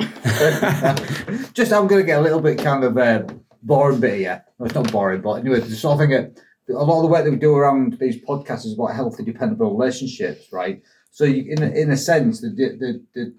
Just, 1.52 1.72
I'm 1.72 1.86
going 1.86 2.00
to 2.02 2.06
get 2.06 2.18
a 2.18 2.22
little 2.22 2.40
bit 2.40 2.58
kind 2.58 2.82
of 2.84 2.96
uh, 2.96 3.22
boring 3.62 4.00
bit 4.00 4.18
here. 4.18 4.44
No, 4.58 4.66
it's 4.66 4.74
not 4.74 4.90
boring, 4.92 5.20
but 5.20 5.34
anyway, 5.34 5.60
the 5.60 5.70
sort 5.74 5.94
of 5.94 6.00
thing. 6.00 6.10
that- 6.10 6.38
A 6.68 6.72
lot 6.84 6.96
of 6.98 7.02
the 7.02 7.08
work 7.08 7.24
that 7.24 7.30
we 7.30 7.36
do 7.36 7.54
around 7.54 7.98
these 7.98 8.22
podcasts 8.24 8.64
is 8.66 8.74
about 8.74 8.94
healthy, 8.94 9.22
dependable 9.24 9.70
relationships, 9.76 10.52
right? 10.52 10.82
So, 11.10 11.24
you, 11.24 11.52
in 11.52 11.62
a, 11.62 11.68
in 11.70 11.90
a 11.90 11.96
sense, 11.96 12.40
the 12.40 12.50
the 12.50 13.02
the 13.14 13.34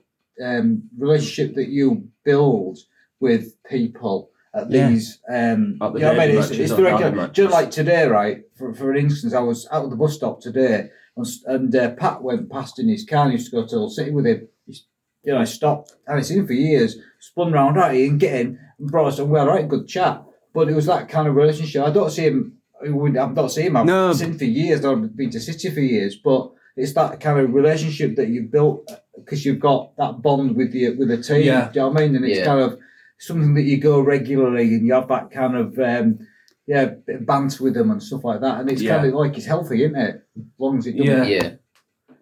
um, 0.45 0.83
relationship 0.97 1.55
that 1.55 1.69
you 1.69 2.07
build 2.23 2.77
with 3.19 3.43
people 3.69 4.31
at 4.53 4.69
Yeah. 4.71 4.89
these, 4.89 5.19
um, 5.29 5.77
At 5.81 5.93
the 5.93 5.99
you 5.99 6.05
know 6.05 6.11
what 6.13 6.19
I 6.19 6.27
mean? 6.27 6.37
It's, 6.37 6.51
it's 6.51 6.71
or 6.71 6.75
very 6.77 6.91
derby 6.91 7.03
kind 7.03 7.15
matches. 7.15 7.35
just 7.35 7.51
like 7.53 7.71
today, 7.71 8.07
right? 8.07 8.43
For 8.57 8.73
for 8.73 8.93
instance, 8.95 9.33
I 9.33 9.39
was 9.39 9.67
out 9.71 9.85
at 9.85 9.89
the 9.89 9.95
bus 9.95 10.13
stop 10.15 10.41
today, 10.41 10.89
and, 11.15 11.25
and 11.45 11.75
uh, 11.75 11.91
Pat 11.91 12.21
went 12.21 12.49
past 12.49 12.79
in 12.79 12.87
his 12.89 13.05
car. 13.05 13.23
and 13.23 13.29
I 13.31 13.33
used 13.33 13.49
to 13.51 13.55
go 13.57 13.65
to 13.65 13.75
Hull 13.75 13.89
City 13.89 14.11
with 14.11 14.25
him. 14.25 14.47
He's, 14.65 14.85
you 15.23 15.33
know, 15.33 15.39
I 15.39 15.45
stopped. 15.45 15.93
I 16.07 16.11
haven't 16.11 16.25
seen 16.25 16.39
him 16.39 16.47
for 16.47 16.53
years. 16.53 16.97
Spun 17.19 17.51
round, 17.51 17.75
right, 17.77 18.09
and 18.09 18.19
get 18.19 18.39
in 18.41 18.59
and 18.79 18.91
brought 18.91 19.07
us 19.07 19.17
somewhere, 19.17 19.45
right, 19.45 19.67
good 19.67 19.87
chat. 19.87 20.23
But 20.53 20.67
it 20.69 20.75
was 20.75 20.85
that 20.87 21.07
kind 21.07 21.27
of 21.27 21.35
relationship. 21.35 21.83
I 21.83 21.91
don't 21.91 22.09
see 22.09 22.23
him. 22.23 22.57
I 22.83 22.87
I've 22.87 23.35
not 23.35 23.51
seen 23.51 23.67
him. 23.67 23.77
I've 23.77 23.85
No. 23.85 24.11
seen 24.11 24.31
him 24.31 24.37
for 24.39 24.45
years. 24.45 24.83
I've 24.83 25.15
been 25.15 25.29
to 25.29 25.39
City 25.39 25.69
for 25.69 25.79
years, 25.79 26.15
but 26.15 26.51
it's 26.75 26.93
that 26.93 27.19
kind 27.19 27.39
of 27.39 27.53
relationship 27.53 28.15
that 28.15 28.27
you've 28.29 28.51
built 28.51 28.89
because 29.15 29.45
you've 29.45 29.59
got 29.59 29.95
that 29.97 30.21
bond 30.21 30.55
with 30.57 30.71
the 30.71 30.95
with 30.97 31.09
the 31.09 31.21
team. 31.21 31.43
Yeah. 31.43 31.69
Do 31.71 31.79
you 31.79 31.85
know 31.85 31.89
what 31.89 32.01
I 32.01 32.05
mean? 32.07 32.15
And 32.15 32.25
it's 32.25 32.39
Yeah. 32.39 32.45
kind 32.45 32.61
of 32.61 32.79
something 33.21 33.53
that 33.53 33.63
you 33.63 33.77
go 33.77 33.99
regularly 34.01 34.73
and 34.75 34.85
you 34.85 34.93
have 34.93 35.07
that 35.07 35.29
kind 35.31 35.55
of 35.55 35.77
um, 35.79 36.19
yeah 36.67 36.85
bit 36.85 37.17
of 37.17 37.25
banter 37.25 37.63
with 37.63 37.75
them 37.75 37.91
and 37.91 38.01
stuff 38.01 38.23
like 38.23 38.41
that. 38.41 38.59
And 38.59 38.69
it's 38.71 38.81
Yeah. 38.81 38.97
kind 38.97 39.07
of 39.09 39.13
like 39.13 39.37
it's 39.37 39.45
healthy, 39.45 39.83
isn't 39.83 39.95
it? 39.95 40.15
As 40.37 40.43
long 40.57 40.77
as 40.79 40.87
it 40.87 40.97
doesn't. 40.97 41.27
Yeah. 41.27 41.43
yeah. 41.43 41.49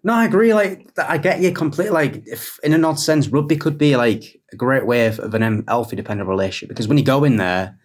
No, 0.04 0.14
I 0.14 0.24
agree. 0.26 0.54
Like, 0.54 0.90
I 0.98 1.18
get 1.18 1.42
you 1.42 1.52
completely. 1.52 1.92
Like, 1.94 2.26
if 2.26 2.58
in 2.64 2.72
an 2.74 2.86
odd 2.86 3.00
sense, 3.00 3.28
rugby 3.28 3.58
could 3.58 3.78
be 3.78 3.98
like 3.98 4.40
a 4.54 4.56
great 4.56 4.86
way 4.86 5.08
of, 5.08 5.20
of 5.20 5.34
an 5.34 5.66
healthy 5.68 5.96
dependent 5.98 6.30
relationship 6.30 6.70
because 6.70 6.88
when 6.88 6.98
you 6.98 7.04
go 7.04 7.24
in 7.26 7.36
there, 7.38 7.78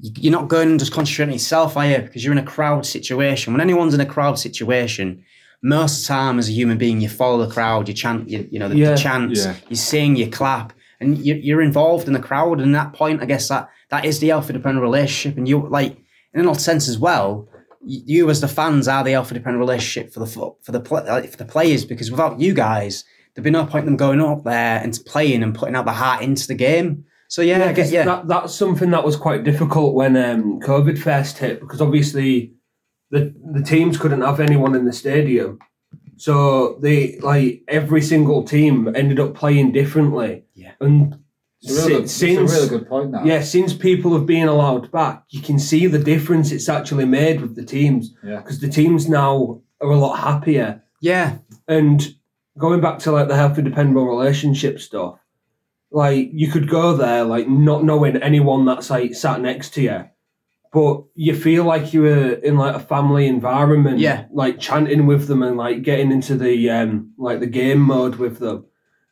you're 0.00 0.32
not 0.32 0.48
going 0.48 0.68
and 0.70 0.78
just 0.78 0.92
concentrating 0.92 1.30
on 1.30 1.34
yourself, 1.34 1.76
are 1.78 1.86
you? 1.86 1.98
Because 1.98 2.22
you're 2.24 2.32
in 2.32 2.38
a 2.38 2.42
crowd 2.44 2.84
situation. 2.84 3.54
When 3.54 3.62
anyone's 3.62 3.94
in 3.94 4.00
a 4.00 4.06
crowd 4.06 4.38
situation, 4.38 5.24
most 5.62 6.02
of 6.02 6.02
the 6.02 6.08
time 6.08 6.38
as 6.38 6.48
a 6.50 6.52
human 6.52 6.76
being, 6.76 7.00
you 7.00 7.08
follow 7.08 7.44
the 7.46 7.50
crowd, 7.52 7.88
you 7.88 7.94
chant, 7.94 8.28
you, 8.28 8.46
you 8.50 8.58
know, 8.58 8.68
the, 8.68 8.76
Yeah. 8.76 8.90
the 8.90 8.96
chants, 8.98 9.44
Yeah. 9.46 9.54
you 9.70 9.76
sing, 9.76 10.16
you 10.16 10.26
clap, 10.28 10.74
and 11.04 11.18
you, 11.18 11.34
you're 11.34 11.62
involved 11.62 12.06
in 12.06 12.14
the 12.14 12.20
crowd. 12.20 12.60
And 12.60 12.74
at 12.74 12.84
that 12.84 12.98
point, 12.98 13.22
I 13.22 13.26
guess 13.26 13.48
that 13.48 13.68
that 13.90 14.04
is 14.04 14.18
the 14.18 14.30
alpha 14.30 14.52
dependent 14.52 14.82
relationship. 14.82 15.36
And 15.38 15.48
you 15.48 15.68
like, 15.68 15.96
in 16.32 16.40
an 16.40 16.48
odd 16.48 16.60
sense 16.60 16.88
as 16.88 16.98
well, 16.98 17.48
you 17.86 18.30
as 18.30 18.40
the 18.40 18.48
fans 18.48 18.88
are 18.88 19.04
the 19.04 19.14
alpha 19.14 19.34
dependent 19.34 19.60
relationship 19.60 20.12
for 20.12 20.20
the 20.20 20.26
for 20.26 20.72
the 20.72 20.80
for 21.30 21.36
the 21.36 21.44
players 21.44 21.84
because 21.84 22.10
without 22.10 22.40
you 22.40 22.54
guys 22.54 23.04
there'd 23.34 23.44
be 23.44 23.50
no 23.50 23.66
point 23.66 23.82
in 23.82 23.86
them 23.86 23.96
going 23.96 24.20
up 24.20 24.44
there 24.44 24.80
and 24.82 24.98
playing 25.06 25.42
and 25.42 25.54
putting 25.54 25.74
out 25.74 25.84
the 25.84 25.92
heart 25.92 26.22
into 26.22 26.46
the 26.46 26.54
game. 26.54 27.04
So 27.28 27.42
yeah, 27.42 27.64
I 27.64 27.72
guess 27.72 27.90
yeah, 27.90 28.04
That, 28.04 28.28
that's 28.28 28.54
something 28.54 28.90
that 28.90 29.04
was 29.04 29.16
quite 29.16 29.44
difficult 29.44 29.94
when 29.94 30.16
um, 30.16 30.60
COVID 30.60 30.98
first 30.98 31.38
hit 31.38 31.60
because 31.60 31.80
obviously 31.80 32.52
the 33.10 33.34
the 33.52 33.62
teams 33.62 33.98
couldn't 33.98 34.20
have 34.20 34.40
anyone 34.40 34.74
in 34.74 34.84
the 34.84 34.92
stadium, 34.92 35.58
so 36.16 36.78
they 36.80 37.18
like 37.20 37.62
every 37.66 38.02
single 38.02 38.44
team 38.44 38.94
ended 38.94 39.18
up 39.18 39.34
playing 39.34 39.72
differently. 39.72 40.44
Yeah. 40.80 40.86
and 40.86 41.18
It's 41.62 41.72
a 41.78 41.88
really, 41.88 42.00
good, 42.00 42.10
si- 42.10 42.32
it's 42.34 42.36
a 42.38 42.46
since 42.46 42.52
really 42.52 42.68
good 42.68 42.88
point. 42.88 43.12
That. 43.12 43.26
yeah, 43.26 43.40
since 43.42 43.72
people 43.72 44.12
have 44.14 44.26
been 44.26 44.48
allowed 44.48 44.90
back, 44.92 45.24
you 45.30 45.40
can 45.40 45.58
see 45.58 45.86
the 45.86 45.98
difference 45.98 46.52
it's 46.52 46.68
actually 46.68 47.06
made 47.06 47.40
with 47.40 47.54
the 47.56 47.64
teams 47.64 48.14
Yeah. 48.22 48.36
because 48.36 48.60
the 48.60 48.68
teams 48.68 49.08
now 49.08 49.60
are 49.80 49.90
a 49.90 49.96
lot 49.96 50.18
happier. 50.18 50.82
yeah, 51.00 51.38
And 51.68 52.14
going 52.58 52.80
back 52.80 52.98
to 53.00 53.12
like 53.12 53.28
the 53.28 53.36
healthy 53.36 53.62
dependable 53.62 54.06
relationship 54.06 54.80
stuff, 54.80 55.18
like 55.90 56.30
you 56.32 56.50
could 56.50 56.68
go 56.68 56.96
there 56.96 57.24
like 57.24 57.48
not 57.48 57.84
knowing 57.84 58.16
anyone 58.16 58.64
that's 58.64 58.90
like 58.90 59.14
sat 59.14 59.40
next 59.40 59.74
to 59.74 59.82
you, 59.82 60.04
but 60.72 61.04
you 61.14 61.34
feel 61.34 61.64
like 61.64 61.92
you 61.94 62.02
were 62.02 62.32
in 62.32 62.56
like 62.56 62.74
a 62.74 62.80
family 62.80 63.26
environment, 63.26 63.98
Yeah. 63.98 64.26
like 64.32 64.58
chanting 64.58 65.06
with 65.06 65.26
them 65.28 65.42
and 65.42 65.56
like 65.56 65.82
getting 65.82 66.10
into 66.12 66.36
the 66.36 66.68
um 66.70 67.12
like 67.18 67.40
the 67.40 67.46
game 67.46 67.80
mode 67.80 68.16
with 68.16 68.38
them, 68.38 68.64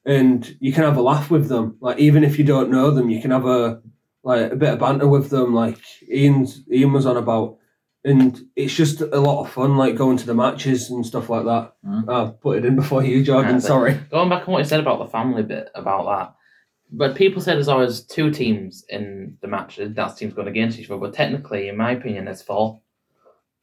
and 0.04 0.56
you 0.61 0.73
can 0.73 0.85
have 0.85 0.97
a 0.97 1.02
laugh 1.02 1.30
with 1.30 1.49
them. 1.49 1.76
Like 1.80 1.99
even 1.99 2.25
if 2.25 2.38
you 2.38 2.44
don't 2.44 2.71
know 2.71 2.90
them, 2.90 3.11
you 3.11 3.21
can 3.21 3.30
have 3.30 3.47
a 3.47 3.80
like 4.25 4.52
a 4.52 4.56
bit 4.56 4.73
of 4.73 4.78
banter 4.78 5.09
with 5.09 5.30
them. 5.30 5.54
Like 5.54 5.78
Ian's 6.11 6.62
Ian 6.71 6.92
was 6.92 7.06
on 7.06 7.16
about. 7.16 7.59
And 8.04 8.49
it's 8.56 8.75
just 8.75 9.00
a 9.00 9.21
lot 9.21 9.44
of 9.44 9.52
fun, 9.52 9.76
like 9.76 9.94
going 9.94 10.16
to 10.16 10.26
the 10.26 10.35
matches 10.35 10.90
and 10.90 11.06
stuff 11.06 11.30
like 11.30 11.44
that. 11.44 11.75
Mm. 11.87 12.09
I'll 12.09 12.32
put 12.32 12.59
it 12.59 12.64
in 12.64 12.75
before 12.75 13.04
you, 13.04 13.23
Jordan. 13.23 13.54
Yeah, 13.54 13.59
Sorry. 13.61 13.94
Going 14.11 14.28
back 14.28 14.49
on 14.49 14.54
what 14.54 14.59
you 14.59 14.64
said 14.64 14.80
about 14.80 14.99
the 14.99 15.06
family 15.06 15.44
bit 15.44 15.71
about 15.76 16.06
that, 16.06 16.35
but 16.90 17.14
people 17.14 17.40
say 17.40 17.52
there's 17.52 17.68
always 17.68 18.00
two 18.00 18.32
teams 18.32 18.85
in 18.88 19.38
the 19.40 19.47
match. 19.47 19.78
That's 19.80 20.14
teams 20.14 20.35
going 20.35 20.49
against 20.49 20.80
each 20.80 20.90
other. 20.90 20.99
But 20.99 21.14
technically, 21.14 21.68
in 21.68 21.76
my 21.76 21.92
opinion, 21.92 22.25
there's 22.25 22.42
four. 22.42 22.80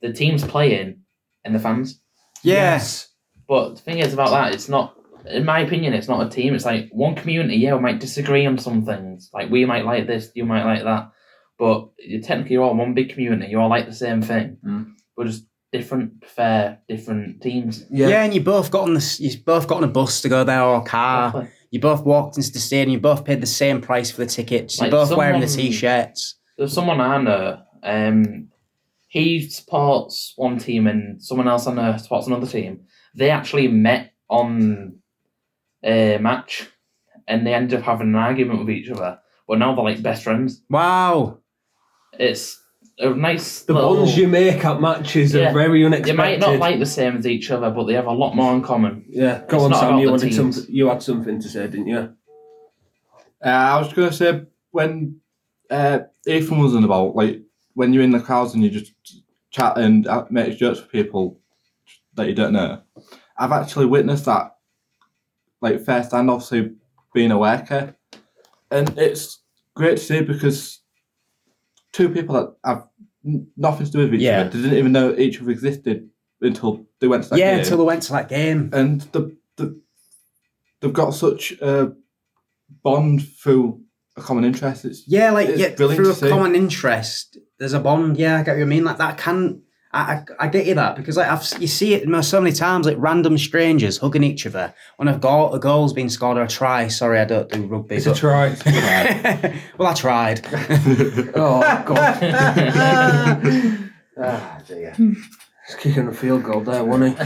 The 0.01 0.13
teams 0.13 0.45
playing 0.45 1.01
and 1.43 1.53
the 1.53 1.59
fans. 1.59 1.99
yes, 2.41 3.09
But 3.45 3.75
the 3.75 3.81
thing 3.81 3.99
is 3.99 4.13
about 4.13 4.29
that, 4.29 4.53
it's 4.53 4.69
not. 4.69 4.95
In 5.25 5.45
my 5.45 5.59
opinion, 5.59 5.93
it's 5.93 6.07
not 6.07 6.25
a 6.25 6.29
team. 6.29 6.53
It's 6.53 6.65
like 6.65 6.89
one 6.91 7.15
community. 7.15 7.57
Yeah, 7.57 7.75
we 7.75 7.81
might 7.81 7.99
disagree 7.99 8.45
on 8.45 8.57
some 8.57 8.85
things. 8.85 9.29
Like 9.33 9.49
we 9.49 9.65
might 9.65 9.85
like 9.85 10.07
this, 10.07 10.31
you 10.35 10.45
might 10.45 10.65
like 10.65 10.83
that. 10.83 11.11
But 11.57 11.89
you're 11.99 12.21
technically, 12.21 12.53
you're 12.53 12.63
all 12.63 12.75
one 12.75 12.93
big 12.93 13.09
community. 13.09 13.51
You 13.51 13.59
all 13.59 13.69
like 13.69 13.85
the 13.85 13.93
same 13.93 14.21
thing. 14.21 14.57
Mm. 14.65 14.93
We're 15.17 15.25
just 15.25 15.45
different, 15.71 16.25
fair, 16.25 16.79
different 16.87 17.41
teams. 17.41 17.85
yeah, 17.91 18.23
and 18.23 18.33
you 18.33 18.41
both 18.41 18.71
got 18.71 18.83
on 18.83 18.93
this, 18.93 19.19
you 19.19 19.29
both 19.45 19.67
got 19.67 19.77
on 19.77 19.83
a 19.83 19.87
bus 19.87 20.21
to 20.21 20.29
go 20.29 20.43
there 20.43 20.63
or 20.63 20.77
a 20.77 20.81
car. 20.81 21.49
You 21.71 21.79
both 21.79 22.03
walked 22.03 22.37
into 22.37 22.51
the 22.51 22.59
stadium. 22.59 22.93
You 22.93 22.99
both 22.99 23.25
paid 23.25 23.41
the 23.41 23.45
same 23.47 23.81
price 23.81 24.09
for 24.09 24.21
the 24.23 24.25
tickets. 24.25 24.77
You're 24.79 24.85
Like 24.85 24.91
both 24.91 25.15
wearing 25.15 25.41
the 25.41 25.47
t-shirts. 25.47 26.35
There's 26.57 26.73
someone 26.73 26.99
I 26.99 27.21
know. 27.21 27.61
Um, 27.83 28.49
he 29.07 29.47
supports 29.47 30.33
one 30.35 30.57
team 30.59 30.87
and 30.87 31.21
someone 31.21 31.47
else 31.47 31.67
I 31.67 31.73
know 31.73 31.97
supports 31.97 32.27
another 32.27 32.47
team. 32.47 32.81
They 33.15 33.29
actually 33.29 33.67
met 33.67 34.13
on 34.29 34.99
a 35.83 36.17
match, 36.19 36.67
and 37.27 37.45
they 37.45 37.53
ended 37.53 37.79
up 37.79 37.85
having 37.85 38.07
an 38.07 38.15
argument 38.15 38.59
with 38.59 38.69
each 38.69 38.89
other. 38.89 39.19
But 39.47 39.59
now 39.59 39.73
they're 39.75 39.83
like 39.83 40.01
best 40.01 40.23
friends. 40.23 40.61
Wow. 40.69 41.39
It's 42.19 42.61
a 42.99 43.09
nice. 43.11 43.61
The 43.63 43.73
little, 43.73 43.95
bonds 43.95 44.17
you 44.17 44.27
make 44.27 44.63
at 44.65 44.81
matches 44.81 45.33
Yeah. 45.33 45.49
are 45.49 45.53
very 45.53 45.85
unexpected. 45.85 46.13
They 46.13 46.17
might 46.17 46.39
not 46.39 46.59
like 46.59 46.79
the 46.79 46.85
same 46.85 47.17
as 47.17 47.25
each 47.25 47.49
other, 47.51 47.69
but 47.71 47.85
they 47.85 47.93
have 47.93 48.07
a 48.07 48.11
lot 48.11 48.35
more 48.35 48.53
in 48.53 48.61
common. 48.61 49.05
yeah, 49.09 49.41
go 49.47 49.65
It's 49.65 49.73
on, 49.75 49.79
Sam. 49.79 49.99
You 49.99 50.09
wanted 50.11 50.31
teams. 50.31 50.35
something. 50.35 50.65
You 50.75 50.87
had 50.89 51.01
something 51.01 51.39
to 51.41 51.49
say, 51.49 51.67
didn't 51.67 51.87
you? 51.87 52.13
Uh, 53.43 53.47
I 53.49 53.79
was 53.79 53.93
gonna 53.93 54.11
say 54.11 54.43
when 54.71 55.21
uh, 55.69 55.99
Ethan 56.27 56.59
was 56.59 56.75
on 56.75 56.83
about 56.83 57.15
like 57.15 57.41
when 57.73 57.93
you're 57.93 58.03
in 58.03 58.11
the 58.11 58.19
crowds 58.19 58.53
and 58.53 58.63
you 58.63 58.69
just 58.69 58.91
chat 59.51 59.77
and 59.77 60.05
uh, 60.07 60.25
make 60.29 60.57
jokes 60.57 60.79
with 60.81 60.91
people 60.91 61.39
that 62.15 62.27
you 62.27 62.35
don't 62.35 62.53
know. 62.53 62.81
I've 63.37 63.53
actually 63.53 63.85
witnessed 63.85 64.25
that 64.25 64.57
like 65.61 65.83
first 65.85 66.13
and 66.13 66.29
obviously 66.29 66.71
being 67.13 67.31
a 67.31 67.37
worker, 67.37 67.95
and 68.71 68.97
it's 68.97 69.41
great 69.75 69.97
to 69.97 70.03
see 70.03 70.21
because 70.21 70.81
two 71.91 72.09
people 72.09 72.35
that 72.35 72.55
have 72.63 72.87
nothing 73.57 73.85
to 73.85 73.91
do 73.91 73.99
with 73.99 74.13
each 74.15 74.21
Yeah. 74.21 74.41
other 74.41 74.49
didn't 74.51 74.77
even 74.77 74.91
know 74.91 75.15
each 75.17 75.41
other 75.41 75.51
existed 75.51 76.09
until 76.41 76.85
they 76.99 77.07
went 77.07 77.23
to 77.23 77.29
that 77.31 77.39
yeah, 77.39 77.51
game 77.51 77.59
until 77.59 77.77
they 77.79 77.83
went 77.83 78.03
to 78.03 78.11
that 78.13 78.29
game. 78.29 78.69
and 78.73 79.01
the, 79.11 79.35
the 79.57 79.79
they've 80.79 80.93
got 80.93 81.11
such 81.13 81.51
a 81.61 81.91
bond 82.83 83.27
through 83.37 83.81
a 84.15 84.21
common 84.21 84.45
interest. 84.45 84.85
It's 84.85 85.03
Yeah, 85.07 85.31
like 85.31 85.49
yeah, 85.57 85.69
through 85.69 86.09
a 86.09 86.13
see. 86.13 86.29
common 86.29 86.55
interest, 86.55 87.37
there's 87.57 87.73
a 87.73 87.79
bond. 87.79 88.17
Yeah, 88.17 88.39
I 88.39 88.43
get 88.43 88.53
what 88.53 88.59
you 88.59 88.65
mean. 88.65 88.83
Like 88.85 88.97
that 88.97 89.17
can, 89.17 89.63
I, 89.91 90.01
I, 90.13 90.23
I 90.39 90.47
get 90.47 90.67
you 90.67 90.75
that 90.75 90.95
because 90.95 91.17
like 91.17 91.27
I've 91.27 91.61
you 91.61 91.67
see 91.67 91.93
it 91.95 92.23
so 92.23 92.39
many 92.39 92.55
times, 92.55 92.85
like 92.85 92.97
random 92.99 93.37
strangers 93.37 93.97
hugging 93.97 94.23
each 94.23 94.45
other 94.45 94.73
when 94.97 95.07
a 95.07 95.17
goal 95.17 95.53
a 95.53 95.59
goal's 95.59 95.93
been 95.93 96.09
scored 96.09 96.37
or 96.37 96.43
a 96.43 96.47
try. 96.47 96.87
Sorry, 96.87 97.19
I 97.19 97.25
don't 97.25 97.49
do 97.49 97.65
rugby. 97.65 97.95
It's 97.95 98.05
a 98.05 98.13
try. 98.13 98.55
well, 99.77 99.89
I 99.89 99.93
tried. 99.93 100.41
oh 101.35 101.83
god, 101.85 102.17
Ah, 104.21 104.59
dear. 104.67 104.93
he's 104.97 105.75
kicking 105.79 106.07
a 106.07 106.13
field 106.13 106.43
goal 106.43 106.61
there, 106.61 106.83
wasn't 106.83 107.17
he? 107.17 107.25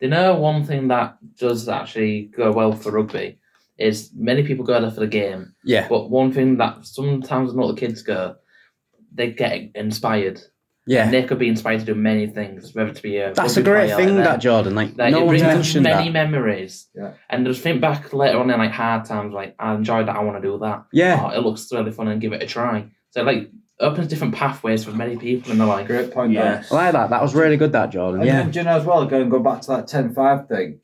You 0.00 0.08
know, 0.08 0.36
one 0.36 0.64
thing 0.64 0.88
that 0.88 1.16
does 1.36 1.68
actually 1.68 2.22
go 2.36 2.52
well 2.52 2.72
for 2.72 2.92
rugby 2.92 3.38
is 3.78 4.10
many 4.14 4.42
people 4.42 4.64
go 4.64 4.80
there 4.80 4.90
for 4.90 5.00
the 5.00 5.06
game, 5.06 5.54
yeah, 5.64 5.88
but 5.88 6.10
one 6.10 6.32
thing 6.32 6.56
that 6.58 6.84
sometimes 6.86 7.54
not 7.54 7.68
the 7.68 7.74
kids 7.80 8.02
go, 8.02 8.36
they 9.12 9.32
get 9.32 9.70
inspired. 9.74 10.40
Yeah. 10.86 11.04
And 11.04 11.12
they 11.12 11.22
could 11.24 11.38
be 11.38 11.48
inspired 11.48 11.80
to 11.80 11.84
do 11.86 11.94
many 11.94 12.28
things, 12.28 12.74
whether 12.74 12.92
to 12.94 13.02
be 13.02 13.18
a 13.18 13.34
That's 13.34 13.58
a 13.58 13.62
great 13.62 13.94
thing, 13.94 14.14
like 14.14 14.24
that 14.24 14.40
Jordan. 14.40 14.74
Like, 14.74 14.96
Like, 14.96 15.12
no 15.12 15.20
it 15.20 15.26
one's 15.26 15.42
mentioned 15.42 15.84
many 15.84 16.06
that. 16.08 16.12
memories. 16.12 16.86
Yeah. 16.94 17.12
And 17.28 17.44
just 17.44 17.60
think 17.60 17.82
back 17.82 18.14
later 18.14 18.38
on 18.38 18.50
in 18.50 18.58
like 18.58 18.70
hard 18.70 19.04
times, 19.04 19.34
like 19.34 19.54
I 19.58 19.74
enjoyed 19.74 20.08
that, 20.08 20.16
I 20.16 20.22
want 20.22 20.42
to 20.42 20.48
do 20.48 20.58
that. 20.60 20.86
Yeah. 20.92 21.20
Oh, 21.22 21.28
it 21.38 21.40
looks 21.44 21.70
really 21.72 21.90
fun 21.92 22.08
and 22.08 22.20
give 22.22 22.32
it 22.32 22.42
a 22.42 22.46
try. 22.46 22.86
So 23.10 23.22
like 23.22 23.50
opens 23.78 24.08
different 24.08 24.34
pathways 24.34 24.82
for 24.84 24.92
many 24.92 25.18
people 25.18 25.52
in 25.52 25.58
their 25.58 25.66
life. 25.66 25.86
Great 25.86 26.10
point. 26.10 26.32
Dan. 26.32 26.42
Yes. 26.62 26.72
I 26.72 26.74
like 26.76 26.92
that. 26.94 27.10
That 27.10 27.20
was 27.20 27.34
really 27.34 27.58
good, 27.58 27.72
that 27.72 27.90
Jordan. 27.90 28.20
And, 28.22 28.26
Yeah. 28.26 28.40
and 28.40 28.52
do 28.52 28.60
you 28.60 28.64
know 28.64 28.78
as 28.78 28.84
well, 28.86 29.04
going 29.04 29.28
go 29.28 29.40
back 29.40 29.60
to 29.60 29.68
that 29.68 29.88
10-5 29.88 30.48
thing, 30.48 30.80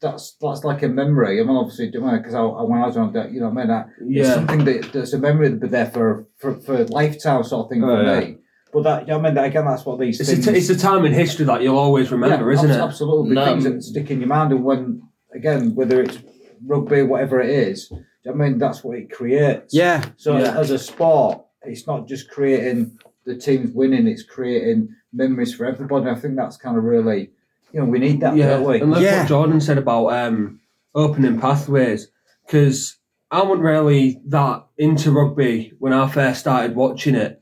that's 0.00 0.36
that's 0.40 0.64
like 0.64 0.82
a 0.82 0.88
memory. 0.88 1.40
I 1.40 1.42
mean, 1.44 1.56
obviously, 1.56 1.90
because 1.90 2.34
I, 2.34 2.40
I, 2.40 2.62
when 2.62 2.80
I 2.80 2.86
was 2.86 2.96
on 2.96 3.12
that, 3.12 3.32
you 3.32 3.40
know, 3.40 3.48
I 3.48 3.52
mean, 3.52 3.68
that 3.68 3.88
it's 4.00 4.28
something 4.28 4.64
that 4.64 4.92
that's 4.92 5.12
a 5.12 5.18
memory 5.18 5.48
that'll 5.48 5.60
be 5.60 5.68
there 5.68 5.90
for 5.90 6.26
for, 6.38 6.58
for 6.60 6.74
a 6.82 6.84
lifetime 6.84 7.42
sort 7.44 7.66
of 7.66 7.70
thing 7.70 7.84
Oh, 7.84 7.88
for 7.88 8.02
yeah. 8.02 8.20
me. 8.20 8.36
But 8.72 8.82
that, 8.84 9.00
you 9.02 9.08
know, 9.08 9.18
I 9.18 9.22
mean, 9.22 9.34
that, 9.34 9.46
again, 9.46 9.64
that's 9.64 9.84
what 9.84 9.98
these 9.98 10.20
It's 10.20 10.30
things. 10.30 10.46
a, 10.46 10.52
t- 10.52 10.58
it's 10.58 10.68
a 10.70 10.78
time 10.78 11.04
in 11.04 11.12
history 11.12 11.44
that 11.46 11.60
you'll 11.60 11.76
always 11.76 12.12
remember, 12.12 12.46
Yeah, 12.52 12.58
isn't 12.58 12.70
abs- 12.70 12.78
it? 12.78 12.82
Absolutely, 12.82 13.34
No. 13.34 13.44
things 13.44 13.64
that 13.64 13.82
stick 13.82 14.10
in 14.12 14.20
your 14.20 14.28
mind, 14.28 14.52
and 14.52 14.62
when 14.64 15.02
again, 15.34 15.74
whether 15.74 16.00
it's 16.00 16.18
rugby, 16.64 17.02
whatever 17.02 17.40
it 17.40 17.50
is, 17.50 17.88
do 17.88 17.96
you 17.96 18.00
know 18.32 18.32
what 18.38 18.44
I 18.44 18.48
mean, 18.50 18.58
that's 18.58 18.84
what 18.84 18.96
it 18.98 19.10
creates. 19.10 19.74
Yeah. 19.74 20.04
So 20.16 20.38
Yeah. 20.38 20.56
as 20.56 20.70
a 20.70 20.78
sport, 20.78 21.42
it's 21.62 21.86
not 21.88 22.06
just 22.06 22.30
creating 22.30 22.96
the 23.26 23.36
teams 23.36 23.72
winning; 23.74 24.06
it's 24.06 24.22
creating 24.22 24.88
memories 25.12 25.52
for 25.54 25.66
everybody. 25.66 26.08
I 26.08 26.14
think 26.14 26.36
that's 26.36 26.56
kind 26.56 26.78
of 26.78 26.84
really, 26.84 27.30
you 27.72 27.80
know, 27.80 27.86
we 27.86 27.98
need 27.98 28.20
that, 28.20 28.36
yeah, 28.36 28.48
don't 28.48 28.64
we? 28.68 28.80
and 28.80 28.92
that's 28.92 29.02
Yeah. 29.02 29.20
what 29.20 29.28
Jordan 29.28 29.60
said 29.60 29.78
about 29.78 30.08
um, 30.08 30.60
opening 30.94 31.40
pathways. 31.40 32.08
Because 32.46 32.98
I 33.30 33.42
wasn't 33.42 33.60
really 33.62 34.20
that 34.26 34.66
into 34.76 35.12
rugby 35.12 35.72
when 35.78 35.92
I 35.92 36.08
first 36.08 36.40
started 36.40 36.74
watching 36.74 37.14
it, 37.14 37.40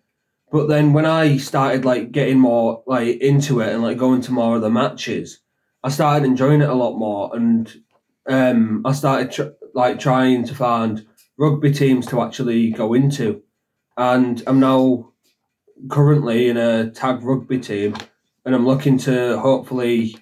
but 0.53 0.69
then 0.69 0.93
when 0.93 1.07
I 1.07 1.39
started 1.39 1.85
like 1.85 2.13
getting 2.13 2.39
more 2.39 2.83
like 2.87 3.19
into 3.21 3.61
it 3.61 3.73
and 3.73 3.83
like 3.83 3.97
going 3.97 4.21
to 4.23 4.33
more 4.33 4.57
of 4.57 4.63
the 4.63 4.71
matches, 4.71 5.41
I 5.83 5.89
started 5.89 6.27
enjoying 6.27 6.61
it 6.61 6.69
a 6.69 6.75
lot 6.75 6.99
more, 6.99 7.35
and 7.35 7.73
um, 8.29 8.83
I 8.85 8.93
started 8.93 9.31
tr- 9.33 9.55
like 9.75 9.99
trying 9.99 10.45
to 10.45 10.55
find 10.55 11.07
rugby 11.39 11.73
teams 11.73 12.07
to 12.09 12.21
actually 12.21 12.71
go 12.71 12.93
into, 12.93 13.43
and 13.97 14.43
I'm 14.47 14.61
now 14.61 15.13
currently 15.89 16.49
in 16.49 16.57
a 16.57 16.91
tag 16.91 17.23
rugby 17.23 17.59
team, 17.61 17.95
and 18.45 18.55
I'm 18.55 18.67
looking 18.67 18.99
to 18.99 19.39
hopefully 19.39 20.17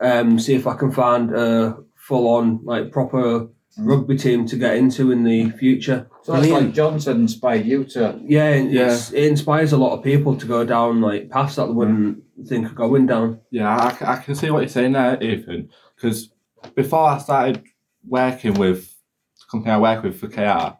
um, 0.00 0.38
see 0.38 0.54
if 0.54 0.66
I 0.66 0.76
can 0.76 0.92
find 0.92 1.34
a 1.34 1.78
full 1.96 2.28
on 2.28 2.60
like 2.64 2.92
proper 2.92 3.48
rugby 3.78 4.16
team 4.16 4.46
to 4.46 4.56
get 4.56 4.76
into 4.76 5.12
in 5.12 5.24
the 5.24 5.50
future. 5.50 6.08
So 6.22 6.32
that's 6.32 6.46
Brilliant. 6.46 6.66
like 6.66 6.74
Johnson 6.74 7.20
inspired 7.22 7.66
you 7.66 7.84
to. 7.84 8.18
Yeah, 8.22 8.48
and 8.48 8.74
it's, 8.74 9.12
it 9.12 9.24
inspires 9.24 9.72
a 9.72 9.76
lot 9.76 9.96
of 9.96 10.04
people 10.04 10.36
to 10.36 10.46
go 10.46 10.64
down 10.64 11.00
like 11.00 11.30
paths 11.30 11.56
that 11.56 11.66
they 11.66 11.72
wouldn't 11.72 12.22
think 12.46 12.66
of 12.66 12.74
going 12.74 13.06
down. 13.06 13.40
Yeah, 13.50 13.96
I 14.00 14.16
can 14.16 14.34
see 14.34 14.50
what 14.50 14.60
you're 14.60 14.68
saying 14.68 14.92
there, 14.92 15.22
Ethan. 15.22 15.70
Because 15.94 16.30
before 16.74 17.08
I 17.08 17.18
started 17.18 17.64
working 18.06 18.54
with 18.54 18.94
the 19.38 19.44
company 19.50 19.72
I 19.72 19.78
work 19.78 20.02
with 20.02 20.18
for 20.18 20.28
KR, 20.28 20.76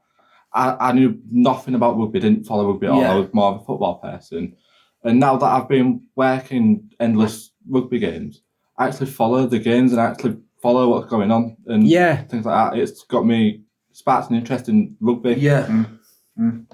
I, 0.53 0.77
I 0.89 0.93
knew 0.93 1.21
nothing 1.31 1.75
about 1.75 1.99
rugby, 1.99 2.21
didn't 2.21 2.45
follow 2.45 2.71
rugby 2.71 2.87
at 2.87 2.93
all. 2.93 3.01
Yeah. 3.01 3.13
I 3.13 3.17
was 3.17 3.33
more 3.33 3.53
of 3.53 3.63
a 3.63 3.65
football 3.65 3.97
person. 3.97 4.57
And 5.05 5.21
now 5.21 5.37
that 5.37 5.47
I've 5.47 5.69
been 5.69 6.03
working 6.17 6.91
endless 7.01 7.53
rugby 7.69 7.99
games, 7.99 8.43
I 8.77 8.89
actually 8.89 9.07
follow 9.07 9.47
the 9.47 9.59
games 9.59 9.93
and 9.93 10.01
actually 10.01 10.39
follow 10.63 10.89
what's 10.91 11.09
going 11.11 11.31
on 11.31 11.57
and 11.67 11.87
Yeah. 11.87 12.23
things 12.25 12.45
like 12.45 12.73
that. 12.73 12.79
It's 12.79 13.05
got 13.05 13.25
me 13.25 13.63
sparked 13.93 14.31
an 14.31 14.37
interest 14.37 14.69
in 14.69 14.97
rugby. 15.01 15.35
Yeah, 15.35 15.67
mm. 15.67 15.99
Mm. 16.39 16.67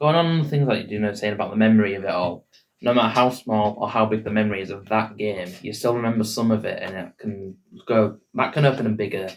Going 0.00 0.14
on 0.14 0.44
things 0.44 0.66
like 0.68 0.90
you 0.90 0.98
know 0.98 1.12
saying 1.14 1.34
about 1.34 1.50
the 1.50 1.56
memory 1.56 1.94
of 1.94 2.04
it 2.04 2.10
all. 2.10 2.46
No 2.82 2.94
matter 2.94 3.08
how 3.08 3.28
small 3.28 3.74
or 3.78 3.88
how 3.90 4.06
big 4.06 4.24
the 4.24 4.30
memory 4.30 4.62
is 4.62 4.70
of 4.70 4.86
that 4.88 5.18
game, 5.18 5.48
you 5.60 5.72
still 5.74 5.94
remember 5.94 6.24
some 6.24 6.50
of 6.50 6.64
it, 6.64 6.82
and 6.82 6.96
it 6.96 7.12
can 7.18 7.56
go. 7.86 8.18
That 8.34 8.54
can 8.54 8.64
open 8.64 8.86
a 8.86 8.90
bigger, 8.90 9.28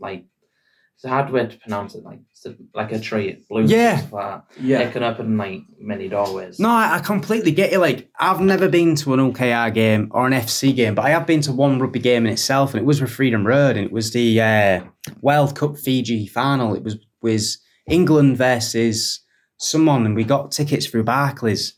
like, 0.00 0.24
it's 0.96 1.04
a 1.04 1.08
hard 1.10 1.30
way 1.30 1.46
to 1.46 1.58
pronounce 1.58 1.94
it. 1.94 2.02
Like, 2.04 2.20
a- 2.46 2.54
like 2.74 2.90
a 2.92 2.98
tree, 2.98 3.44
blue. 3.50 3.64
Yeah. 3.64 3.98
stuff 3.98 4.12
like 4.12 4.40
yeah. 4.60 4.80
It 4.80 4.92
can 4.92 5.02
open 5.02 5.36
like 5.36 5.60
many 5.78 6.08
doorways. 6.08 6.58
No, 6.58 6.70
I, 6.70 6.96
I 6.96 6.98
completely 7.00 7.52
get 7.52 7.70
you. 7.70 7.78
Like, 7.78 8.08
I've 8.18 8.40
never 8.40 8.68
been 8.68 8.94
to 8.96 9.12
an 9.14 9.20
OKR 9.20 9.74
game 9.74 10.08
or 10.12 10.26
an 10.26 10.32
FC 10.32 10.74
game, 10.74 10.94
but 10.94 11.04
I 11.04 11.10
have 11.10 11.26
been 11.26 11.42
to 11.42 11.52
one 11.52 11.78
rugby 11.78 11.98
game 11.98 12.24
in 12.24 12.32
itself, 12.32 12.72
and 12.72 12.80
it 12.80 12.86
was 12.86 13.00
with 13.00 13.10
Freedom 13.10 13.46
Road, 13.46 13.76
and 13.76 13.84
it 13.84 13.92
was 13.92 14.12
the 14.12 14.40
uh, 14.40 14.84
World 15.20 15.54
Cup 15.54 15.76
Fiji 15.76 16.26
final. 16.26 16.74
It 16.74 16.82
was 16.82 16.96
was 17.20 17.58
England 17.88 18.36
versus 18.38 19.20
someone, 19.58 20.06
and 20.06 20.16
we 20.16 20.24
got 20.24 20.50
tickets 20.52 20.86
through 20.86 21.04
Barclays. 21.04 21.74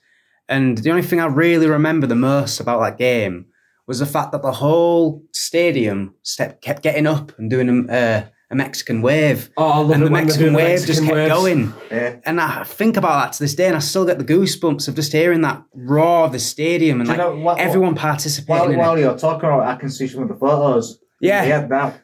And 0.48 0.78
the 0.78 0.90
only 0.90 1.02
thing 1.02 1.20
I 1.20 1.26
really 1.26 1.66
remember 1.66 2.06
the 2.06 2.14
most 2.14 2.60
about 2.60 2.80
that 2.82 2.98
game 2.98 3.46
was 3.86 3.98
the 3.98 4.06
fact 4.06 4.32
that 4.32 4.42
the 4.42 4.52
whole 4.52 5.22
stadium 5.32 6.14
kept 6.62 6.82
getting 6.82 7.06
up 7.06 7.36
and 7.38 7.50
doing 7.50 7.86
a, 7.88 7.92
uh, 7.92 8.26
a 8.50 8.54
Mexican 8.56 9.02
wave, 9.02 9.50
Oh, 9.58 9.64
I 9.64 9.78
love 9.78 9.90
and 9.90 10.02
the 10.02 10.06
when 10.06 10.12
they 10.12 10.20
Mexican 10.24 10.54
wave 10.54 10.86
just 10.86 11.02
kept 11.02 11.14
waves. 11.14 11.34
going. 11.34 11.74
Yeah. 11.90 12.16
And 12.24 12.40
I 12.40 12.64
think 12.64 12.96
about 12.96 13.22
that 13.24 13.32
to 13.34 13.40
this 13.44 13.54
day, 13.54 13.66
and 13.66 13.76
I 13.76 13.80
still 13.80 14.06
get 14.06 14.18
the 14.18 14.24
goosebumps 14.24 14.88
of 14.88 14.94
just 14.94 15.12
hearing 15.12 15.42
that 15.42 15.62
roar 15.74 16.24
of 16.24 16.32
the 16.32 16.38
stadium 16.38 17.00
and 17.00 17.08
Do 17.08 17.12
you 17.14 17.18
like 17.18 17.28
know 17.28 17.36
what- 17.40 17.58
everyone 17.58 17.94
participating 17.94 18.76
While, 18.78 18.88
while 18.94 18.98
you're 18.98 19.18
talking 19.18 19.48
about 19.48 19.68
it, 19.68 19.72
I 19.72 19.76
can 19.76 19.90
see 19.90 20.08
some 20.08 20.22
of 20.22 20.28
the 20.28 20.34
photos. 20.36 20.98
Yeah, 21.20 21.44
Yeah, 21.44 21.66
now. 21.66 21.94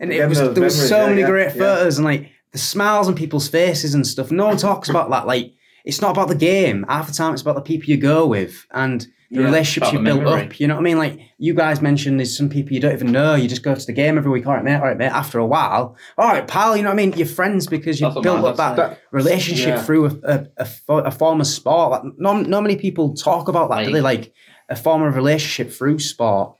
and 0.00 0.12
it 0.12 0.28
was 0.28 0.38
those 0.38 0.54
there 0.54 0.64
was 0.64 0.88
so 0.88 1.02
yeah, 1.04 1.08
many 1.08 1.20
yeah, 1.22 1.26
great 1.28 1.54
yeah. 1.54 1.62
photos 1.62 1.96
and 1.98 2.04
like 2.04 2.30
the 2.52 2.58
smiles 2.58 3.08
on 3.08 3.14
people's 3.14 3.48
faces 3.48 3.94
and 3.94 4.06
stuff. 4.06 4.30
No 4.30 4.46
one 4.46 4.56
talks 4.58 4.88
about 4.90 5.08
that. 5.10 5.26
Like 5.26 5.52
it's 5.86 6.00
not 6.02 6.10
about 6.10 6.28
the 6.28 6.34
game. 6.34 6.84
Half 6.88 7.06
the 7.08 7.14
time, 7.14 7.32
it's 7.32 7.42
about 7.42 7.54
the 7.54 7.60
people 7.62 7.88
you 7.90 7.96
go 7.96 8.26
with 8.26 8.66
and 8.72 9.06
the 9.30 9.40
Yeah, 9.40 9.44
relationships 9.46 9.92
you 9.92 10.00
built 10.00 10.22
memory. 10.22 10.42
up. 10.46 10.60
You 10.60 10.66
know 10.68 10.74
what 10.74 10.80
I 10.80 10.84
mean? 10.84 10.98
Like 10.98 11.18
you 11.38 11.54
guys 11.54 11.80
mentioned, 11.80 12.18
there's 12.20 12.36
some 12.36 12.48
people 12.48 12.72
you 12.72 12.80
don't 12.80 12.92
even 12.92 13.10
know. 13.12 13.34
You 13.34 13.48
just 13.48 13.62
go 13.62 13.74
to 13.74 13.86
the 13.86 13.92
game 13.92 14.16
every 14.18 14.30
week. 14.30 14.46
All 14.46 14.54
right, 14.54 14.64
mate. 14.64 14.76
All 14.76 14.82
right, 14.82 14.96
mate. 14.96 15.06
After 15.12 15.38
a 15.38 15.46
while, 15.46 15.96
all 16.18 16.28
right, 16.28 16.46
pal. 16.46 16.76
You 16.76 16.82
know 16.82 16.90
what 16.90 16.94
I 16.94 17.06
mean? 17.06 17.12
You're 17.14 17.26
friends 17.26 17.66
because 17.66 18.00
you've 18.00 18.14
built 18.22 18.44
up 18.44 18.56
dad 18.56 18.76
that 18.76 19.00
relationship 19.10 19.68
Yeah. 19.68 19.82
through 19.82 20.06
a, 20.06 20.18
a, 20.24 20.46
a, 20.88 20.94
a 20.94 21.10
form 21.10 21.40
of 21.40 21.46
sport. 21.46 21.90
Like, 21.90 22.02
not, 22.18 22.46
not 22.48 22.62
many 22.62 22.76
people 22.76 23.14
talk 23.14 23.48
about 23.48 23.70
that, 23.70 23.84
do 23.86 23.92
they? 23.92 24.00
Like 24.00 24.32
a 24.68 24.76
form 24.76 25.02
of 25.02 25.14
relationship 25.14 25.72
through 25.72 25.98
sport. 25.98 26.56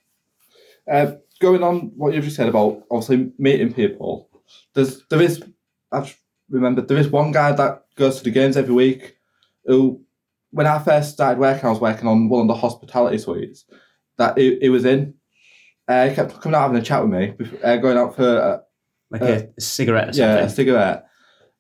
Uh, 0.91 1.13
going 1.41 1.63
on 1.63 1.93
what 1.97 2.15
you've 2.15 2.25
just 2.25 2.37
said 2.37 2.49
about 2.49 2.83
obviously 2.91 3.33
meeting 3.39 3.73
people, 3.73 4.29
there's 4.75 5.03
there 5.09 5.23
is 5.23 5.43
I've 5.93 6.17
remembered 6.51 6.89
there 6.89 6.99
is 6.99 7.09
one 7.09 7.33
guy 7.33 7.53
that 7.53 7.85
goes 7.97 8.19
to 8.19 8.25
the 8.25 8.31
games 8.31 8.57
every 8.57 8.75
week 8.75 9.17
who 9.65 10.03
when 10.55 10.67
I 10.67 10.79
first 10.79 11.13
started 11.13 11.39
working 11.41 11.67
I 11.67 11.71
was 11.71 11.81
working 11.81 12.07
on 12.09 12.29
one 12.29 12.43
of 12.43 12.49
the 12.49 12.55
hospitality 12.55 13.19
suites 13.19 13.65
that 14.19 14.39
it, 14.39 14.63
he 14.63 14.69
was 14.69 14.85
in. 14.85 15.15
Uh, 15.89 16.09
he 16.09 16.15
kept 16.15 16.41
coming 16.41 16.55
out 16.57 16.63
having 16.63 16.79
a 16.79 16.83
chat 16.83 17.03
with 17.03 17.13
me, 17.13 17.33
bef- 17.39 17.63
uh, 17.65 17.77
going 17.77 17.99
out 17.99 18.15
for 18.17 18.23
uh, 18.25 18.59
Like 19.11 19.23
Uh, 19.23 19.27
a, 19.27 19.49
a 19.59 19.61
cigarette 19.61 20.09
or 20.11 20.13
something. 20.13 20.37
yeah, 20.39 20.45
a 20.45 20.49
cigarette. 20.49 21.05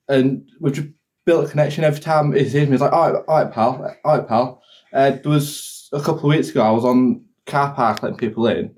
And 0.09 0.49
we've 0.61 0.73
just 0.75 0.89
built 1.27 1.47
a 1.47 1.49
connection 1.51 1.85
every 1.85 2.01
time 2.01 2.33
he 2.33 2.45
sees 2.49 2.67
me. 2.67 2.73
He's 2.73 2.81
like, 2.81 2.93
all 2.93 3.13
right, 3.13 3.23
all 3.29 3.43
right, 3.45 3.53
pal, 3.53 3.97
all 4.05 4.19
right, 4.19 4.27
pal. 4.29 4.63
Uh, 4.93 5.11
there 5.11 5.31
was 5.31 5.89
a 5.93 5.99
couple 6.01 6.19
of 6.31 6.37
weeks 6.37 6.49
ago, 6.51 6.63
I 6.63 6.71
was 6.71 6.85
on 6.85 7.25
car 7.47 7.75
park 7.75 8.03
letting 8.03 8.19
people 8.19 8.47
in. 8.47 8.75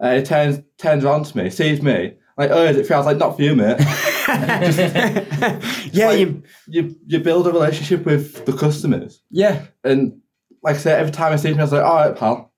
Uh, 0.00 0.16
he 0.16 0.22
turns, 0.22 0.60
turns 0.78 1.04
around 1.04 1.24
to 1.26 1.36
me, 1.38 1.48
sees 1.50 1.80
me, 1.80 2.14
like, 2.36 2.50
oh, 2.50 2.64
it 2.64 2.86
feels 2.86 3.06
like 3.06 3.16
not 3.18 3.36
for 3.36 3.42
you, 3.42 3.54
mate. 3.54 3.78
yeah, 5.92 6.06
like- 6.08 6.18
you, 6.18 6.42
you, 6.68 6.96
you 7.06 7.18
build 7.20 7.46
a 7.46 7.52
relationship 7.52 8.04
with 8.04 8.44
the 8.46 8.52
customers. 8.52 9.22
yeah, 9.30 9.66
And 9.82 10.20
like 10.62 10.76
I 10.76 10.78
said, 10.78 11.00
every 11.00 11.12
time 11.12 11.32
I 11.32 11.36
see 11.36 11.52
me, 11.52 11.58
I 11.58 11.62
was 11.62 11.72
like, 11.72 11.82
all 11.84 11.94
right, 11.96 12.16
pal. 12.16 12.52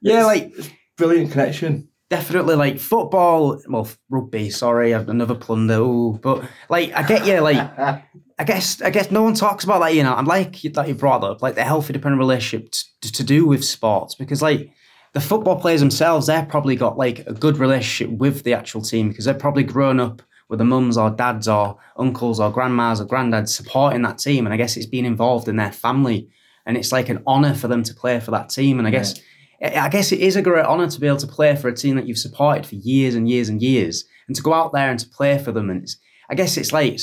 yeah. 0.00 0.12
It's- 0.12 0.26
Like 0.26 0.52
it's 0.58 0.70
brilliant 0.96 1.32
connection. 1.32 1.88
definitely 2.10 2.56
like 2.56 2.78
football. 2.78 3.60
Well, 3.68 3.88
rugby. 4.10 4.50
Sorry, 4.50 4.92
another 4.92 5.34
plunder. 5.34 5.78
Ooh, 5.78 6.18
but 6.22 6.44
like 6.68 6.92
I 6.94 7.02
get 7.06 7.26
you. 7.26 7.40
Like 7.40 7.56
I 8.38 8.44
guess 8.44 8.82
I 8.82 8.90
guess 8.90 9.10
no 9.10 9.22
one 9.22 9.34
talks 9.34 9.64
about 9.64 9.80
that. 9.80 9.94
You 9.94 10.02
know, 10.02 10.14
and 10.16 10.26
like 10.28 10.60
that 10.62 10.88
you 10.88 10.94
brought 10.94 11.24
up, 11.24 11.40
like 11.42 11.54
the 11.54 11.64
healthy 11.64 11.92
dependent 11.94 12.18
relationship 12.20 12.70
to, 13.00 13.12
to 13.12 13.24
do 13.24 13.46
with 13.46 13.64
sports 13.64 14.14
because 14.14 14.42
like. 14.42 14.70
The 15.14 15.20
football 15.20 15.60
players 15.60 15.80
themselves, 15.80 16.26
they've 16.26 16.48
probably 16.48 16.74
got 16.74 16.96
like 16.96 17.18
a 17.26 17.34
good 17.34 17.58
relationship 17.58 18.16
with 18.18 18.44
the 18.44 18.54
actual 18.54 18.80
team 18.80 19.10
because 19.10 19.26
they've 19.26 19.38
probably 19.38 19.62
grown 19.62 20.00
up 20.00 20.22
with 20.52 20.58
the 20.58 20.64
mums 20.66 20.98
or 20.98 21.08
dads 21.08 21.48
or 21.48 21.78
uncles 21.96 22.38
or 22.38 22.52
grandmas 22.52 23.00
or 23.00 23.06
granddads 23.06 23.48
supporting 23.48 24.02
that 24.02 24.18
team. 24.18 24.44
And 24.44 24.52
I 24.52 24.58
guess 24.58 24.76
it's 24.76 24.84
being 24.84 25.06
involved 25.06 25.48
in 25.48 25.56
their 25.56 25.72
family. 25.72 26.28
And 26.66 26.76
it's 26.76 26.92
like 26.92 27.08
an 27.08 27.22
honour 27.26 27.54
for 27.54 27.68
them 27.68 27.82
to 27.84 27.94
play 27.94 28.20
for 28.20 28.32
that 28.32 28.50
team. 28.50 28.78
And 28.78 28.86
I 28.86 28.90
guess 28.90 29.18
I 29.62 29.78
I 29.78 29.88
guess 29.88 30.12
it 30.12 30.20
is 30.20 30.36
a 30.36 30.42
great 30.42 30.66
honour 30.66 30.88
to 30.88 31.00
be 31.00 31.06
able 31.06 31.16
to 31.16 31.26
play 31.26 31.56
for 31.56 31.68
a 31.68 31.74
team 31.74 31.96
that 31.96 32.06
you've 32.06 32.18
supported 32.18 32.66
for 32.66 32.74
years 32.74 33.14
and 33.14 33.26
years 33.30 33.48
and 33.48 33.62
years, 33.62 34.04
and 34.26 34.36
to 34.36 34.42
go 34.42 34.52
out 34.52 34.74
there 34.74 34.90
and 34.90 35.00
to 35.00 35.08
play 35.08 35.38
for 35.38 35.52
them. 35.52 35.70
And 35.70 35.84
it's, 35.84 35.96
I 36.28 36.34
guess 36.34 36.58
it's 36.58 36.70
like, 36.70 37.00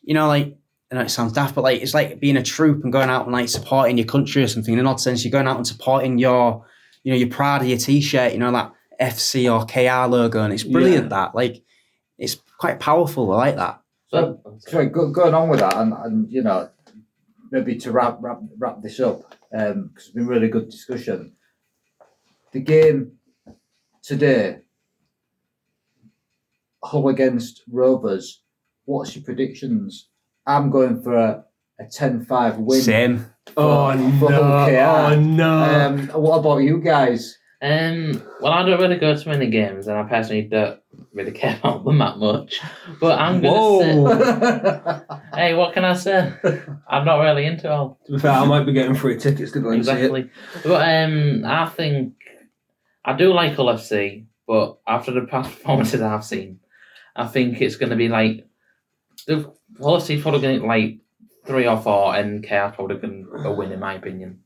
you 0.00 0.14
know, 0.14 0.26
like 0.26 0.56
I 0.90 0.94
know 0.94 1.02
it 1.02 1.10
sounds 1.10 1.34
daft, 1.34 1.54
but 1.54 1.64
like 1.64 1.82
it's 1.82 1.92
like 1.92 2.18
being 2.18 2.38
a 2.38 2.42
troop 2.42 2.82
and 2.82 2.92
going 2.92 3.10
out 3.10 3.24
and 3.24 3.32
like 3.32 3.50
supporting 3.50 3.98
your 3.98 4.06
country 4.06 4.42
or 4.42 4.48
something. 4.48 4.72
In 4.72 4.80
an 4.80 4.86
odd 4.86 5.02
sense, 5.02 5.22
you're 5.22 5.32
going 5.32 5.48
out 5.48 5.58
and 5.58 5.66
supporting 5.66 6.16
your, 6.16 6.64
you 7.02 7.12
know, 7.12 7.18
you're 7.18 7.28
proud 7.28 7.60
of 7.60 7.68
your 7.68 7.76
t-shirt. 7.76 8.32
You 8.32 8.38
know 8.38 8.52
that 8.52 8.72
FC 8.98 9.52
or 9.52 9.66
KR 9.66 10.10
logo, 10.10 10.42
and 10.42 10.54
it's 10.54 10.64
brilliant. 10.64 11.10
That 11.10 11.34
like, 11.34 11.62
it's 12.18 12.36
quite 12.58 12.80
powerful. 12.80 13.32
I 13.32 13.36
like 13.36 13.56
that. 13.56 13.80
So, 14.08 14.40
Sorry, 14.58 14.86
go, 14.86 15.10
going 15.10 15.34
on 15.34 15.48
with 15.48 15.60
that, 15.60 15.76
and, 15.76 15.92
and 15.92 16.30
you 16.30 16.42
know, 16.42 16.70
maybe 17.50 17.76
to 17.76 17.92
wrap 17.92 18.18
wrap 18.20 18.40
wrap 18.58 18.82
this 18.82 19.00
up. 19.00 19.34
because 19.50 19.90
it's 19.96 20.10
been 20.10 20.26
really 20.26 20.48
good 20.48 20.68
discussion. 20.68 21.32
The 22.52 22.60
game 22.60 23.12
today, 24.02 24.58
Hull 26.82 27.08
against 27.08 27.62
Rovers. 27.70 28.42
What's 28.84 29.16
your 29.16 29.24
predictions? 29.24 30.08
I'm 30.46 30.70
going 30.70 31.02
for 31.02 31.16
a, 31.16 31.44
a 31.80 31.84
10-5 31.84 32.58
win. 32.58 32.80
Same. 32.80 33.26
Oh 33.56 33.90
for 34.20 34.30
no! 34.30 34.66
KR. 34.66 35.12
Oh 35.12 35.20
no! 35.20 35.58
Um, 35.58 36.08
what 36.08 36.38
about 36.38 36.58
you 36.58 36.80
guys? 36.80 37.36
Um, 37.62 38.22
well, 38.40 38.52
I 38.52 38.64
don't 38.64 38.80
really 38.80 38.96
go 38.96 39.16
to 39.16 39.28
many 39.28 39.48
games, 39.48 39.86
and 39.86 39.98
I 39.98 40.02
personally 40.04 40.42
don't 40.42 40.80
really 41.12 41.32
care 41.32 41.58
about 41.58 41.84
them 41.84 41.98
that 41.98 42.18
much. 42.18 42.60
But 43.00 43.18
I'm 43.18 43.40
gonna 43.40 43.80
say, 43.80 45.16
hey, 45.34 45.54
what 45.54 45.74
can 45.74 45.84
I 45.84 45.94
say? 45.94 46.32
I'm 46.88 47.04
not 47.04 47.20
really 47.20 47.46
into 47.46 47.70
all 47.70 47.98
to 48.06 48.12
be 48.12 48.18
fair, 48.18 48.32
I 48.32 48.44
might 48.44 48.64
be 48.64 48.72
getting 48.72 48.94
free 48.94 49.18
tickets 49.18 49.52
to 49.52 49.60
go 49.60 49.70
and 49.70 49.84
see 49.84 49.90
it. 49.90 49.94
exactly. 49.94 50.30
But 50.64 50.88
um, 50.88 51.44
I 51.44 51.66
think 51.66 52.14
I 53.04 53.14
do 53.14 53.32
like 53.32 53.56
LFC, 53.56 54.26
but 54.46 54.78
after 54.86 55.12
the 55.12 55.26
past 55.26 55.50
performances 55.52 56.00
I've 56.00 56.24
seen, 56.24 56.60
I 57.14 57.26
think 57.26 57.60
it's 57.60 57.76
going 57.76 57.90
to 57.90 57.96
be 57.96 58.08
like 58.08 58.46
the 59.26 59.52
Hull 59.80 59.98
FC 59.98 60.20
probably 60.20 60.40
going 60.40 60.60
to 60.60 60.66
like 60.66 60.98
three 61.46 61.66
or 61.66 61.80
four, 61.80 62.14
and 62.14 62.42
KR 62.42 62.74
probably 62.74 62.96
going 62.96 63.26
to 63.42 63.52
win 63.52 63.72
in 63.72 63.80
my 63.80 63.94
opinion. 63.94 64.40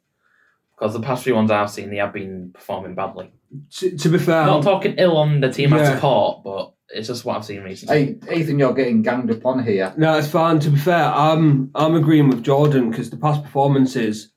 Because 0.81 0.95
the 0.95 1.01
past 1.01 1.25
few 1.25 1.35
ones 1.35 1.51
I've 1.51 1.71
seen, 1.71 1.91
they 1.91 1.97
have 1.97 2.15
been 2.15 2.53
performing 2.55 2.95
badly. 2.95 3.31
To, 3.79 3.99
to 3.99 4.09
be 4.09 4.17
fair, 4.19 4.47
Not 4.47 4.57
um, 4.59 4.63
talking 4.63 4.95
ill 4.97 5.19
on 5.19 5.41
the 5.41 5.53
team 5.53 5.75
I 5.75 5.79
Yeah. 5.79 5.95
support, 5.95 6.43
but 6.43 6.73
it's 6.89 7.07
just 7.09 7.27
what 7.27 7.37
I've 7.37 7.45
seen 7.45 7.63
recently. 7.63 8.19
Hey, 8.27 8.41
Ethan, 8.41 8.59
you're 8.59 8.73
getting 8.73 9.03
ganged 9.03 9.31
upon 9.31 9.63
here. 9.63 9.93
No, 9.99 10.17
it's 10.17 10.29
fine. 10.29 10.59
To 10.61 10.71
be 10.71 10.79
fair, 10.79 11.05
I'm 11.05 11.71
I'm 11.75 11.95
agreeing 11.97 12.31
with 12.31 12.43
Jordan 12.43 12.91
because 12.91 13.11
the 13.11 13.19
past 13.19 13.43
performances 13.43 14.33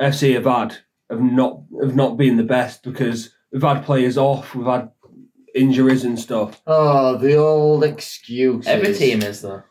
FC 0.00 0.34
have 0.34 0.44
had 0.44 0.76
have 1.10 1.20
not 1.20 1.62
have 1.82 1.96
not 1.96 2.16
been 2.16 2.36
the 2.36 2.44
best 2.44 2.84
because 2.84 3.34
we've 3.52 3.62
had 3.62 3.84
players 3.84 4.16
off, 4.16 4.54
we've 4.54 4.66
had 4.66 4.90
injuries 5.52 6.04
and 6.04 6.16
stuff. 6.16 6.62
Oh, 6.64 7.16
the 7.18 7.34
old 7.34 7.82
excuses. 7.82 8.68
Every 8.68 8.94
team 8.94 9.22
is 9.22 9.42
though. 9.42 9.64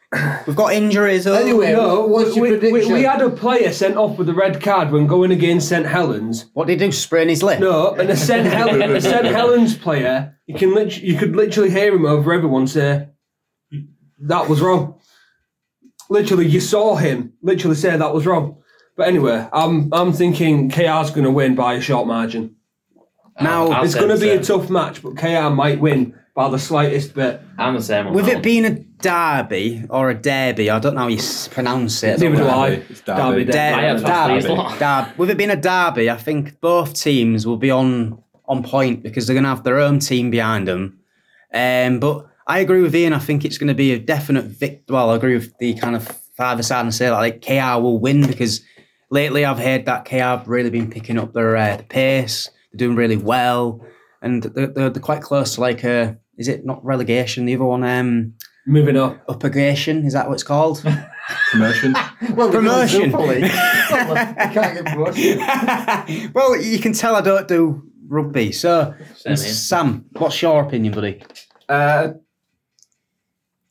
We've 0.47 0.55
got 0.55 0.73
injuries. 0.73 1.27
Oh. 1.27 1.33
Anyway, 1.33 1.73
what's 1.75 2.35
your 2.35 2.43
we, 2.43 2.51
we, 2.51 2.59
prediction? 2.59 2.93
we 2.93 3.03
had 3.03 3.21
a 3.21 3.29
player 3.29 3.73
sent 3.73 3.97
off 3.97 4.17
with 4.17 4.29
a 4.29 4.33
red 4.33 4.61
card 4.61 4.91
when 4.91 5.05
going 5.05 5.31
against 5.31 5.67
St 5.67 5.85
Helens. 5.85 6.45
What 6.53 6.67
did 6.67 6.79
he 6.79 6.87
do? 6.87 6.91
Sprain 6.93 7.27
his 7.27 7.43
lip? 7.43 7.59
No, 7.59 7.91
and 7.93 8.09
a 8.09 8.15
St 8.15 8.45
Hel- 8.53 8.81
a 8.81 9.01
St 9.01 9.25
Helens 9.25 9.77
player, 9.77 10.37
you 10.45 10.55
can 10.55 10.73
lit- 10.73 11.01
you 11.01 11.17
could 11.17 11.35
literally 11.35 11.69
hear 11.69 11.93
him 11.93 12.05
over 12.05 12.31
everyone 12.31 12.67
say, 12.67 13.09
"That 14.19 14.47
was 14.47 14.61
wrong." 14.61 14.97
Literally, 16.09 16.47
you 16.47 16.61
saw 16.61 16.95
him 16.95 17.33
literally 17.41 17.75
say 17.75 17.97
that 17.97 18.13
was 18.13 18.25
wrong. 18.25 18.61
But 18.95 19.09
anyway, 19.09 19.45
I'm 19.51 19.93
I'm 19.93 20.13
thinking 20.13 20.69
KR's 20.69 21.11
going 21.11 21.25
to 21.25 21.31
win 21.31 21.53
by 21.55 21.73
a 21.73 21.81
short 21.81 22.07
margin. 22.07 22.55
Now, 23.41 23.67
I'll 23.67 23.83
it's 23.83 23.93
say 23.93 23.99
going 23.99 24.11
to 24.11 24.17
the 24.17 24.25
be 24.25 24.31
a 24.31 24.43
same. 24.43 24.59
tough 24.59 24.69
match, 24.69 25.03
but 25.03 25.17
KR 25.17 25.49
might 25.53 25.79
win 25.81 26.17
by 26.37 26.47
the 26.49 26.59
slightest 26.59 27.15
bit. 27.15 27.41
I'm 27.57 27.73
the 27.73 27.81
same. 27.81 28.05
on 28.05 28.13
With 28.13 28.25
that 28.25 28.31
it 28.31 28.35
one. 28.35 28.41
being 28.43 28.65
a 28.65 28.75
derby 29.01 29.83
or 29.89 30.11
a 30.11 30.13
derby, 30.13 30.69
I 30.69 30.77
don't 30.77 30.93
know 30.93 31.01
how 31.01 31.07
you 31.07 31.17
s- 31.17 31.47
pronounce 31.47 32.03
it. 32.03 32.19
Neither 32.19 32.35
do 32.35 32.43
I. 32.47 32.67
It's 32.89 33.01
Derby. 33.01 33.21
Derby, 33.21 33.45
Der- 33.45 33.59
I 33.73 33.81
have 33.81 34.03
derby. 34.05 34.41
to 34.41 34.47
say 34.71 34.77
Derby. 34.79 35.11
With 35.17 35.29
it 35.31 35.37
being 35.37 35.49
a 35.49 35.55
derby, 35.55 36.11
I 36.11 36.15
think 36.17 36.61
both 36.61 36.93
teams 36.93 37.47
will 37.47 37.57
be 37.57 37.71
on 37.71 38.21
on 38.47 38.61
point 38.61 39.01
because 39.01 39.25
they're 39.25 39.33
going 39.33 39.43
to 39.45 39.49
have 39.49 39.63
their 39.63 39.79
own 39.79 39.97
team 39.99 40.29
behind 40.29 40.67
them. 40.67 40.99
Um, 41.53 41.99
but 41.99 42.27
I 42.45 42.59
agree 42.59 42.81
with 42.83 42.95
Ian. 42.95 43.13
I 43.13 43.19
think 43.19 43.43
it's 43.43 43.57
going 43.57 43.67
to 43.69 43.73
be 43.73 43.91
a 43.91 43.99
definite 43.99 44.45
vic. 44.45 44.83
Well, 44.87 45.09
I 45.09 45.15
agree 45.15 45.33
with 45.33 45.57
the 45.57 45.73
kind 45.73 45.95
of 45.95 46.07
father 46.37 46.61
side 46.61 46.81
and 46.81 46.93
say 46.93 47.07
that 47.07 47.13
like 47.13 47.41
KR 47.41 47.81
will 47.81 47.97
win 47.99 48.25
because 48.27 48.61
lately 49.09 49.43
I've 49.43 49.57
heard 49.59 49.85
that 49.87 50.05
KR 50.05 50.17
have 50.37 50.47
really 50.47 50.69
been 50.69 50.89
picking 50.91 51.17
up 51.17 51.33
their 51.33 51.57
uh, 51.57 51.81
pace. 51.89 52.49
They're 52.71 52.77
doing 52.77 52.95
really 52.95 53.17
well, 53.17 53.83
and 54.21 54.43
they're, 54.43 54.67
they're, 54.67 54.89
they're 54.91 55.01
quite 55.01 55.23
close 55.23 55.55
to 55.55 55.61
like 55.61 55.83
uh 55.83 56.13
is 56.37 56.47
it 56.47 56.65
not 56.65 56.83
relegation? 56.85 57.45
The 57.45 57.55
other 57.55 57.65
one, 57.65 57.83
um, 57.83 58.33
Moving 58.65 58.97
up. 58.97 59.25
upgradation. 59.27 60.05
Is 60.05 60.13
that 60.13 60.27
what 60.27 60.33
it's 60.35 60.43
called? 60.43 60.81
Promotion. 61.51 61.93
well, 62.35 62.49
Promotion. 62.51 63.11
Super 63.11 63.17
Well, 63.89 64.15
can't 64.51 64.53
get 64.53 64.85
promotion. 64.85 66.31
well, 66.33 66.61
you 66.61 66.79
can 66.79 66.93
tell 66.93 67.15
I 67.15 67.21
don't 67.21 67.47
do 67.47 67.83
rugby. 68.07 68.51
So, 68.51 68.93
Sam, 69.35 70.05
what's 70.17 70.41
your 70.41 70.63
opinion, 70.63 70.93
buddy? 70.93 71.23
Uh, 71.69 72.09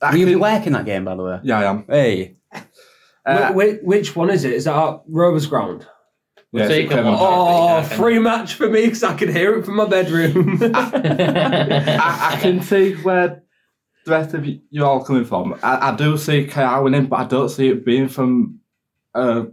Will 0.02 0.16
you 0.16 0.26
be 0.26 0.36
working 0.36 0.72
that 0.74 0.84
game, 0.84 1.04
by 1.04 1.14
the 1.14 1.22
way? 1.22 1.40
yeah, 1.42 1.58
I 1.60 1.64
am. 1.64 1.84
Hey, 1.88 2.36
Uh, 3.24 3.52
which, 3.52 3.80
which 3.82 4.14
one 4.16 4.30
is 4.30 4.44
it? 4.44 4.52
Is 4.52 4.64
that 4.64 4.76
at 4.76 5.00
Rovers 5.08 5.46
Ground? 5.46 5.86
Yeah, 6.56 6.68
So 6.68 6.72
it's 6.74 6.82
you 6.82 6.88
can 6.88 7.06
Oh, 7.06 7.76
I 7.76 7.82
free 7.84 8.18
match 8.18 8.54
for 8.54 8.68
me 8.68 8.84
because 8.86 9.02
I 9.04 9.14
can 9.14 9.32
hear 9.32 9.58
it 9.58 9.64
from 9.64 9.76
my 9.76 9.86
bedroom. 9.86 10.58
I, 10.74 12.30
I 12.34 12.38
can 12.40 12.62
see 12.62 12.94
where 12.94 13.42
the 14.04 14.10
rest 14.10 14.34
of 14.34 14.44
you, 14.46 14.60
you 14.70 14.84
all 14.84 15.04
coming 15.04 15.24
from. 15.24 15.54
I, 15.62 15.90
I 15.90 15.96
do 15.96 16.16
see 16.16 16.46
KR 16.46 16.80
winning, 16.82 17.06
but 17.06 17.16
I 17.20 17.24
don't 17.24 17.48
see 17.48 17.68
it 17.68 17.84
being 17.84 18.08
from 18.08 18.60
a, 19.14 19.46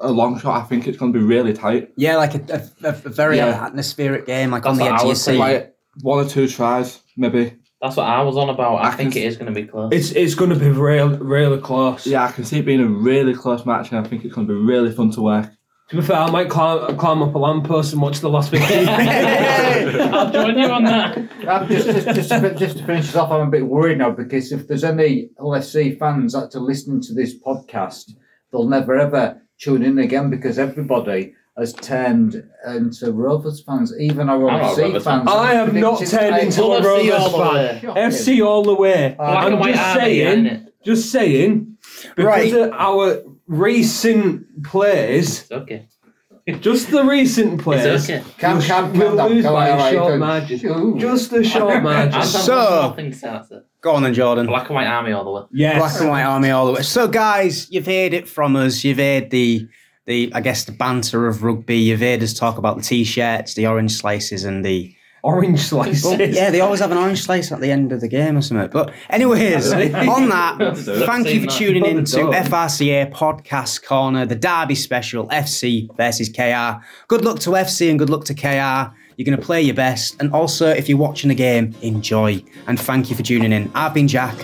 a 0.00 0.10
long 0.10 0.38
shot. 0.40 0.62
I 0.62 0.66
think 0.66 0.86
it's 0.88 0.98
going 0.98 1.12
to 1.12 1.18
be 1.18 1.24
really 1.24 1.52
tight. 1.52 1.90
yeah, 1.96 2.16
like 2.16 2.34
a, 2.34 2.68
a, 2.82 2.88
a 2.88 2.92
very 2.92 3.36
Yeah. 3.36 3.64
atmospheric 3.64 4.26
game, 4.26 4.50
like 4.50 4.66
on 4.66 4.76
That's 4.76 4.78
the 4.78 4.84
what 4.84 4.94
edge 4.94 4.94
I 4.94 5.02
of 5.02 5.02
your 5.04 5.08
was 5.10 5.22
seat. 5.24 5.38
Like 5.38 5.74
one 6.02 6.24
or 6.24 6.28
two 6.28 6.48
tries, 6.48 7.00
maybe. 7.16 7.54
That's 7.80 7.96
what 7.96 8.06
I 8.06 8.22
was 8.22 8.36
on 8.38 8.48
about. 8.48 8.76
I, 8.76 8.88
I 8.88 8.90
think 8.92 9.12
can 9.12 9.22
it 9.22 9.38
going 9.38 9.52
to 9.54 9.60
be 9.60 9.66
close. 9.68 9.92
it's 9.92 10.10
it's 10.12 10.34
going 10.34 10.48
to 10.50 10.56
be 10.56 10.70
real, 10.70 11.10
really 11.18 11.60
close. 11.60 12.06
Yeah, 12.06 12.24
I 12.24 12.32
can 12.32 12.44
see 12.44 12.60
it 12.60 12.64
being 12.64 12.80
a 12.80 12.86
really 12.86 13.34
close 13.34 13.66
match, 13.66 13.90
and 13.92 14.04
I 14.04 14.08
think 14.08 14.24
it's 14.24 14.34
going 14.34 14.46
to 14.48 14.52
be 14.54 14.58
really 14.58 14.90
fun 14.90 15.10
to 15.12 15.20
work. 15.20 15.50
To 15.90 15.96
be 15.96 16.02
fair, 16.02 16.16
I 16.16 16.30
might 16.30 16.48
climb, 16.48 16.96
climb 16.96 17.22
up 17.22 17.34
a 17.34 17.38
lamppost 17.38 17.92
and 17.92 18.00
watch 18.00 18.20
the 18.20 18.30
last 18.30 18.50
15 18.50 18.88
I'll 20.14 20.32
join 20.32 20.58
you 20.58 20.66
on 20.68 20.84
that. 20.84 21.18
Um, 21.46 21.68
just, 21.68 21.86
just, 21.86 22.06
just, 22.06 22.28
to, 22.30 22.40
fin- 22.40 22.56
just 22.58 22.78
to 22.78 22.86
finish 22.86 23.06
this 23.06 23.16
off, 23.16 23.30
I'm 23.30 23.48
a 23.48 23.50
bit 23.50 23.66
worried 23.66 23.98
now 23.98 24.10
because 24.10 24.50
if 24.50 24.66
there's 24.66 24.82
any 24.84 25.28
LFC 25.38 25.98
fans 25.98 26.32
that 26.32 26.54
are 26.54 26.60
listening 26.60 27.02
to 27.02 27.12
this 27.14 27.38
podcast, 27.38 28.12
they'll 28.50 28.66
never 28.68 28.96
ever 28.98 29.42
tune 29.60 29.82
in 29.82 29.98
again 29.98 30.30
because 30.30 30.58
everybody 30.58 31.34
has 31.58 31.74
turned 31.74 32.42
into 32.66 33.12
Rovers 33.12 33.62
fans, 33.62 33.92
even 34.00 34.30
our 34.30 34.48
I'm 34.48 34.62
not 34.62 34.72
a 34.72 34.74
LFC 34.80 34.82
Rovers 34.84 35.04
fans. 35.04 35.28
I 35.30 35.52
have 35.54 35.74
not 35.74 35.98
Predicted 35.98 36.18
turned 36.18 36.34
today. 36.34 36.46
into 36.46 36.62
a 36.62 36.68
Well, 36.68 36.82
Rovers 36.82 37.12
all 37.12 37.30
the 37.30 37.78
fan. 37.82 37.94
way. 37.94 38.00
FC 38.00 38.44
all 38.46 38.62
the 38.62 38.74
way. 38.74 39.14
Black 39.18 39.44
I'm 39.44 39.52
and 39.52 39.60
white 39.60 39.74
just 39.74 39.86
army, 39.86 40.00
saying, 40.00 40.46
it? 40.46 40.74
just 40.82 41.10
saying, 41.12 41.76
because 42.16 42.24
Right. 42.24 42.52
of 42.54 42.72
our 42.72 43.22
recent 43.46 44.64
plays, 44.64 45.42
It's 45.42 45.50
okay. 45.52 45.88
just 46.60 46.90
the 46.90 47.04
recent 47.04 47.60
plays, 47.60 47.84
It's 47.84 48.04
okay. 48.10 48.22
Calm, 48.38 48.58
we'll, 48.58 48.66
calm, 48.66 48.92
we'll 48.98 49.16
down. 49.16 49.30
lose 49.30 49.44
Go 49.44 49.52
by 49.52 49.70
on, 49.70 49.78
a 49.78 49.82
all 49.82 49.90
short 49.92 50.10
right, 50.12 50.18
margin. 50.18 50.58
Shoo. 50.58 50.96
Just 50.98 51.32
a 51.32 51.44
short 51.44 51.82
margin. 51.82 52.14
I've 52.14 52.26
So- 52.26 52.52
got 52.54 52.88
nothing 52.90 53.12
to 53.12 53.46
it. 53.50 53.66
Go 53.80 53.92
on 53.92 54.02
then, 54.02 54.14
Jordan. 54.14 54.46
Black 54.46 54.66
and 54.68 54.74
white 54.74 54.86
army 54.86 55.12
all 55.12 55.24
the 55.24 55.30
way. 55.30 55.42
yes. 55.52 55.78
Black 55.78 56.00
and 56.00 56.08
White 56.08 56.22
Army 56.24 56.48
all 56.50 56.64
the 56.66 56.72
way. 56.72 56.80
So, 56.82 57.06
guys, 57.06 57.70
you've 57.70 57.84
heard 57.84 58.14
it 58.14 58.26
from 58.26 58.56
us. 58.56 58.82
You've 58.82 58.96
heard 58.96 59.28
the, 59.30 59.68
the 60.06 60.32
I 60.34 60.40
guess, 60.40 60.64
the 60.64 60.72
banter 60.72 61.26
of 61.26 61.42
rugby. 61.42 61.76
You've 61.76 62.00
heard 62.00 62.22
us 62.22 62.32
talk 62.32 62.56
about 62.56 62.78
the 62.78 62.82
t-shirts, 62.82 63.52
the 63.52 63.66
orange 63.66 63.92
slices, 63.92 64.44
and 64.44 64.64
the 64.64 64.94
Orange 65.24 65.60
slices. 65.60 66.04
Well, 66.04 66.20
yeah, 66.30 66.50
they 66.50 66.60
always 66.60 66.80
have 66.80 66.92
an 66.92 66.98
orange 66.98 67.22
slice 67.22 67.50
at 67.50 67.58
the 67.60 67.70
end 67.70 67.92
of 67.92 68.02
the 68.02 68.08
game 68.08 68.36
or 68.36 68.42
something. 68.42 68.68
But 68.68 68.92
anyways, 69.08 69.72
on 69.72 70.28
that, 70.28 70.76
thank 71.06 71.28
you 71.28 71.40
for 71.40 71.46
tuning 71.46 71.86
in 71.86 72.04
to 72.04 72.18
FRCA 72.26 73.10
Podcast 73.10 73.86
Corner, 73.86 74.26
the 74.26 74.34
Derby 74.34 74.74
Special, 74.74 75.26
FC 75.28 75.88
versus 75.96 76.28
KR. 76.28 76.84
Good 77.08 77.24
luck 77.24 77.38
to 77.40 77.50
FC 77.50 77.88
and 77.88 77.98
good 77.98 78.10
luck 78.10 78.26
to 78.26 78.34
KR. 78.34 78.94
You're 79.16 79.24
going 79.24 79.38
to 79.38 79.42
play 79.44 79.62
your 79.62 79.74
best. 79.74 80.20
And 80.20 80.30
also, 80.34 80.68
if 80.68 80.90
you're 80.90 80.98
watching 80.98 81.28
the 81.28 81.34
game, 81.34 81.74
enjoy. 81.80 82.44
And 82.66 82.78
thank 82.78 83.08
you 83.08 83.16
for 83.16 83.22
tuning 83.22 83.52
in. 83.52 83.70
I've 83.74 83.94
been 83.94 84.08
Jack, 84.08 84.36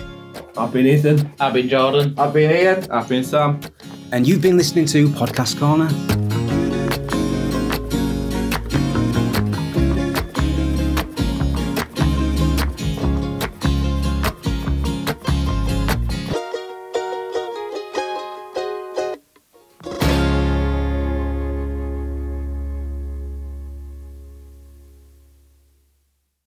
I've 0.57 0.73
been 0.73 0.87
Ethan. 0.87 1.31
I've 1.39 1.53
been 1.53 1.69
Jordan. 1.69 2.15
I've 2.17 2.33
been 2.33 2.49
Ian. 2.49 2.91
I've 2.91 3.07
been 3.07 3.23
Sam. 3.23 3.59
and 4.11 4.27
you've 4.27 4.41
been 4.41 4.57
listening 4.57 4.87
to 4.87 5.09
Podcast 5.09 5.59
Corner. 5.59 6.30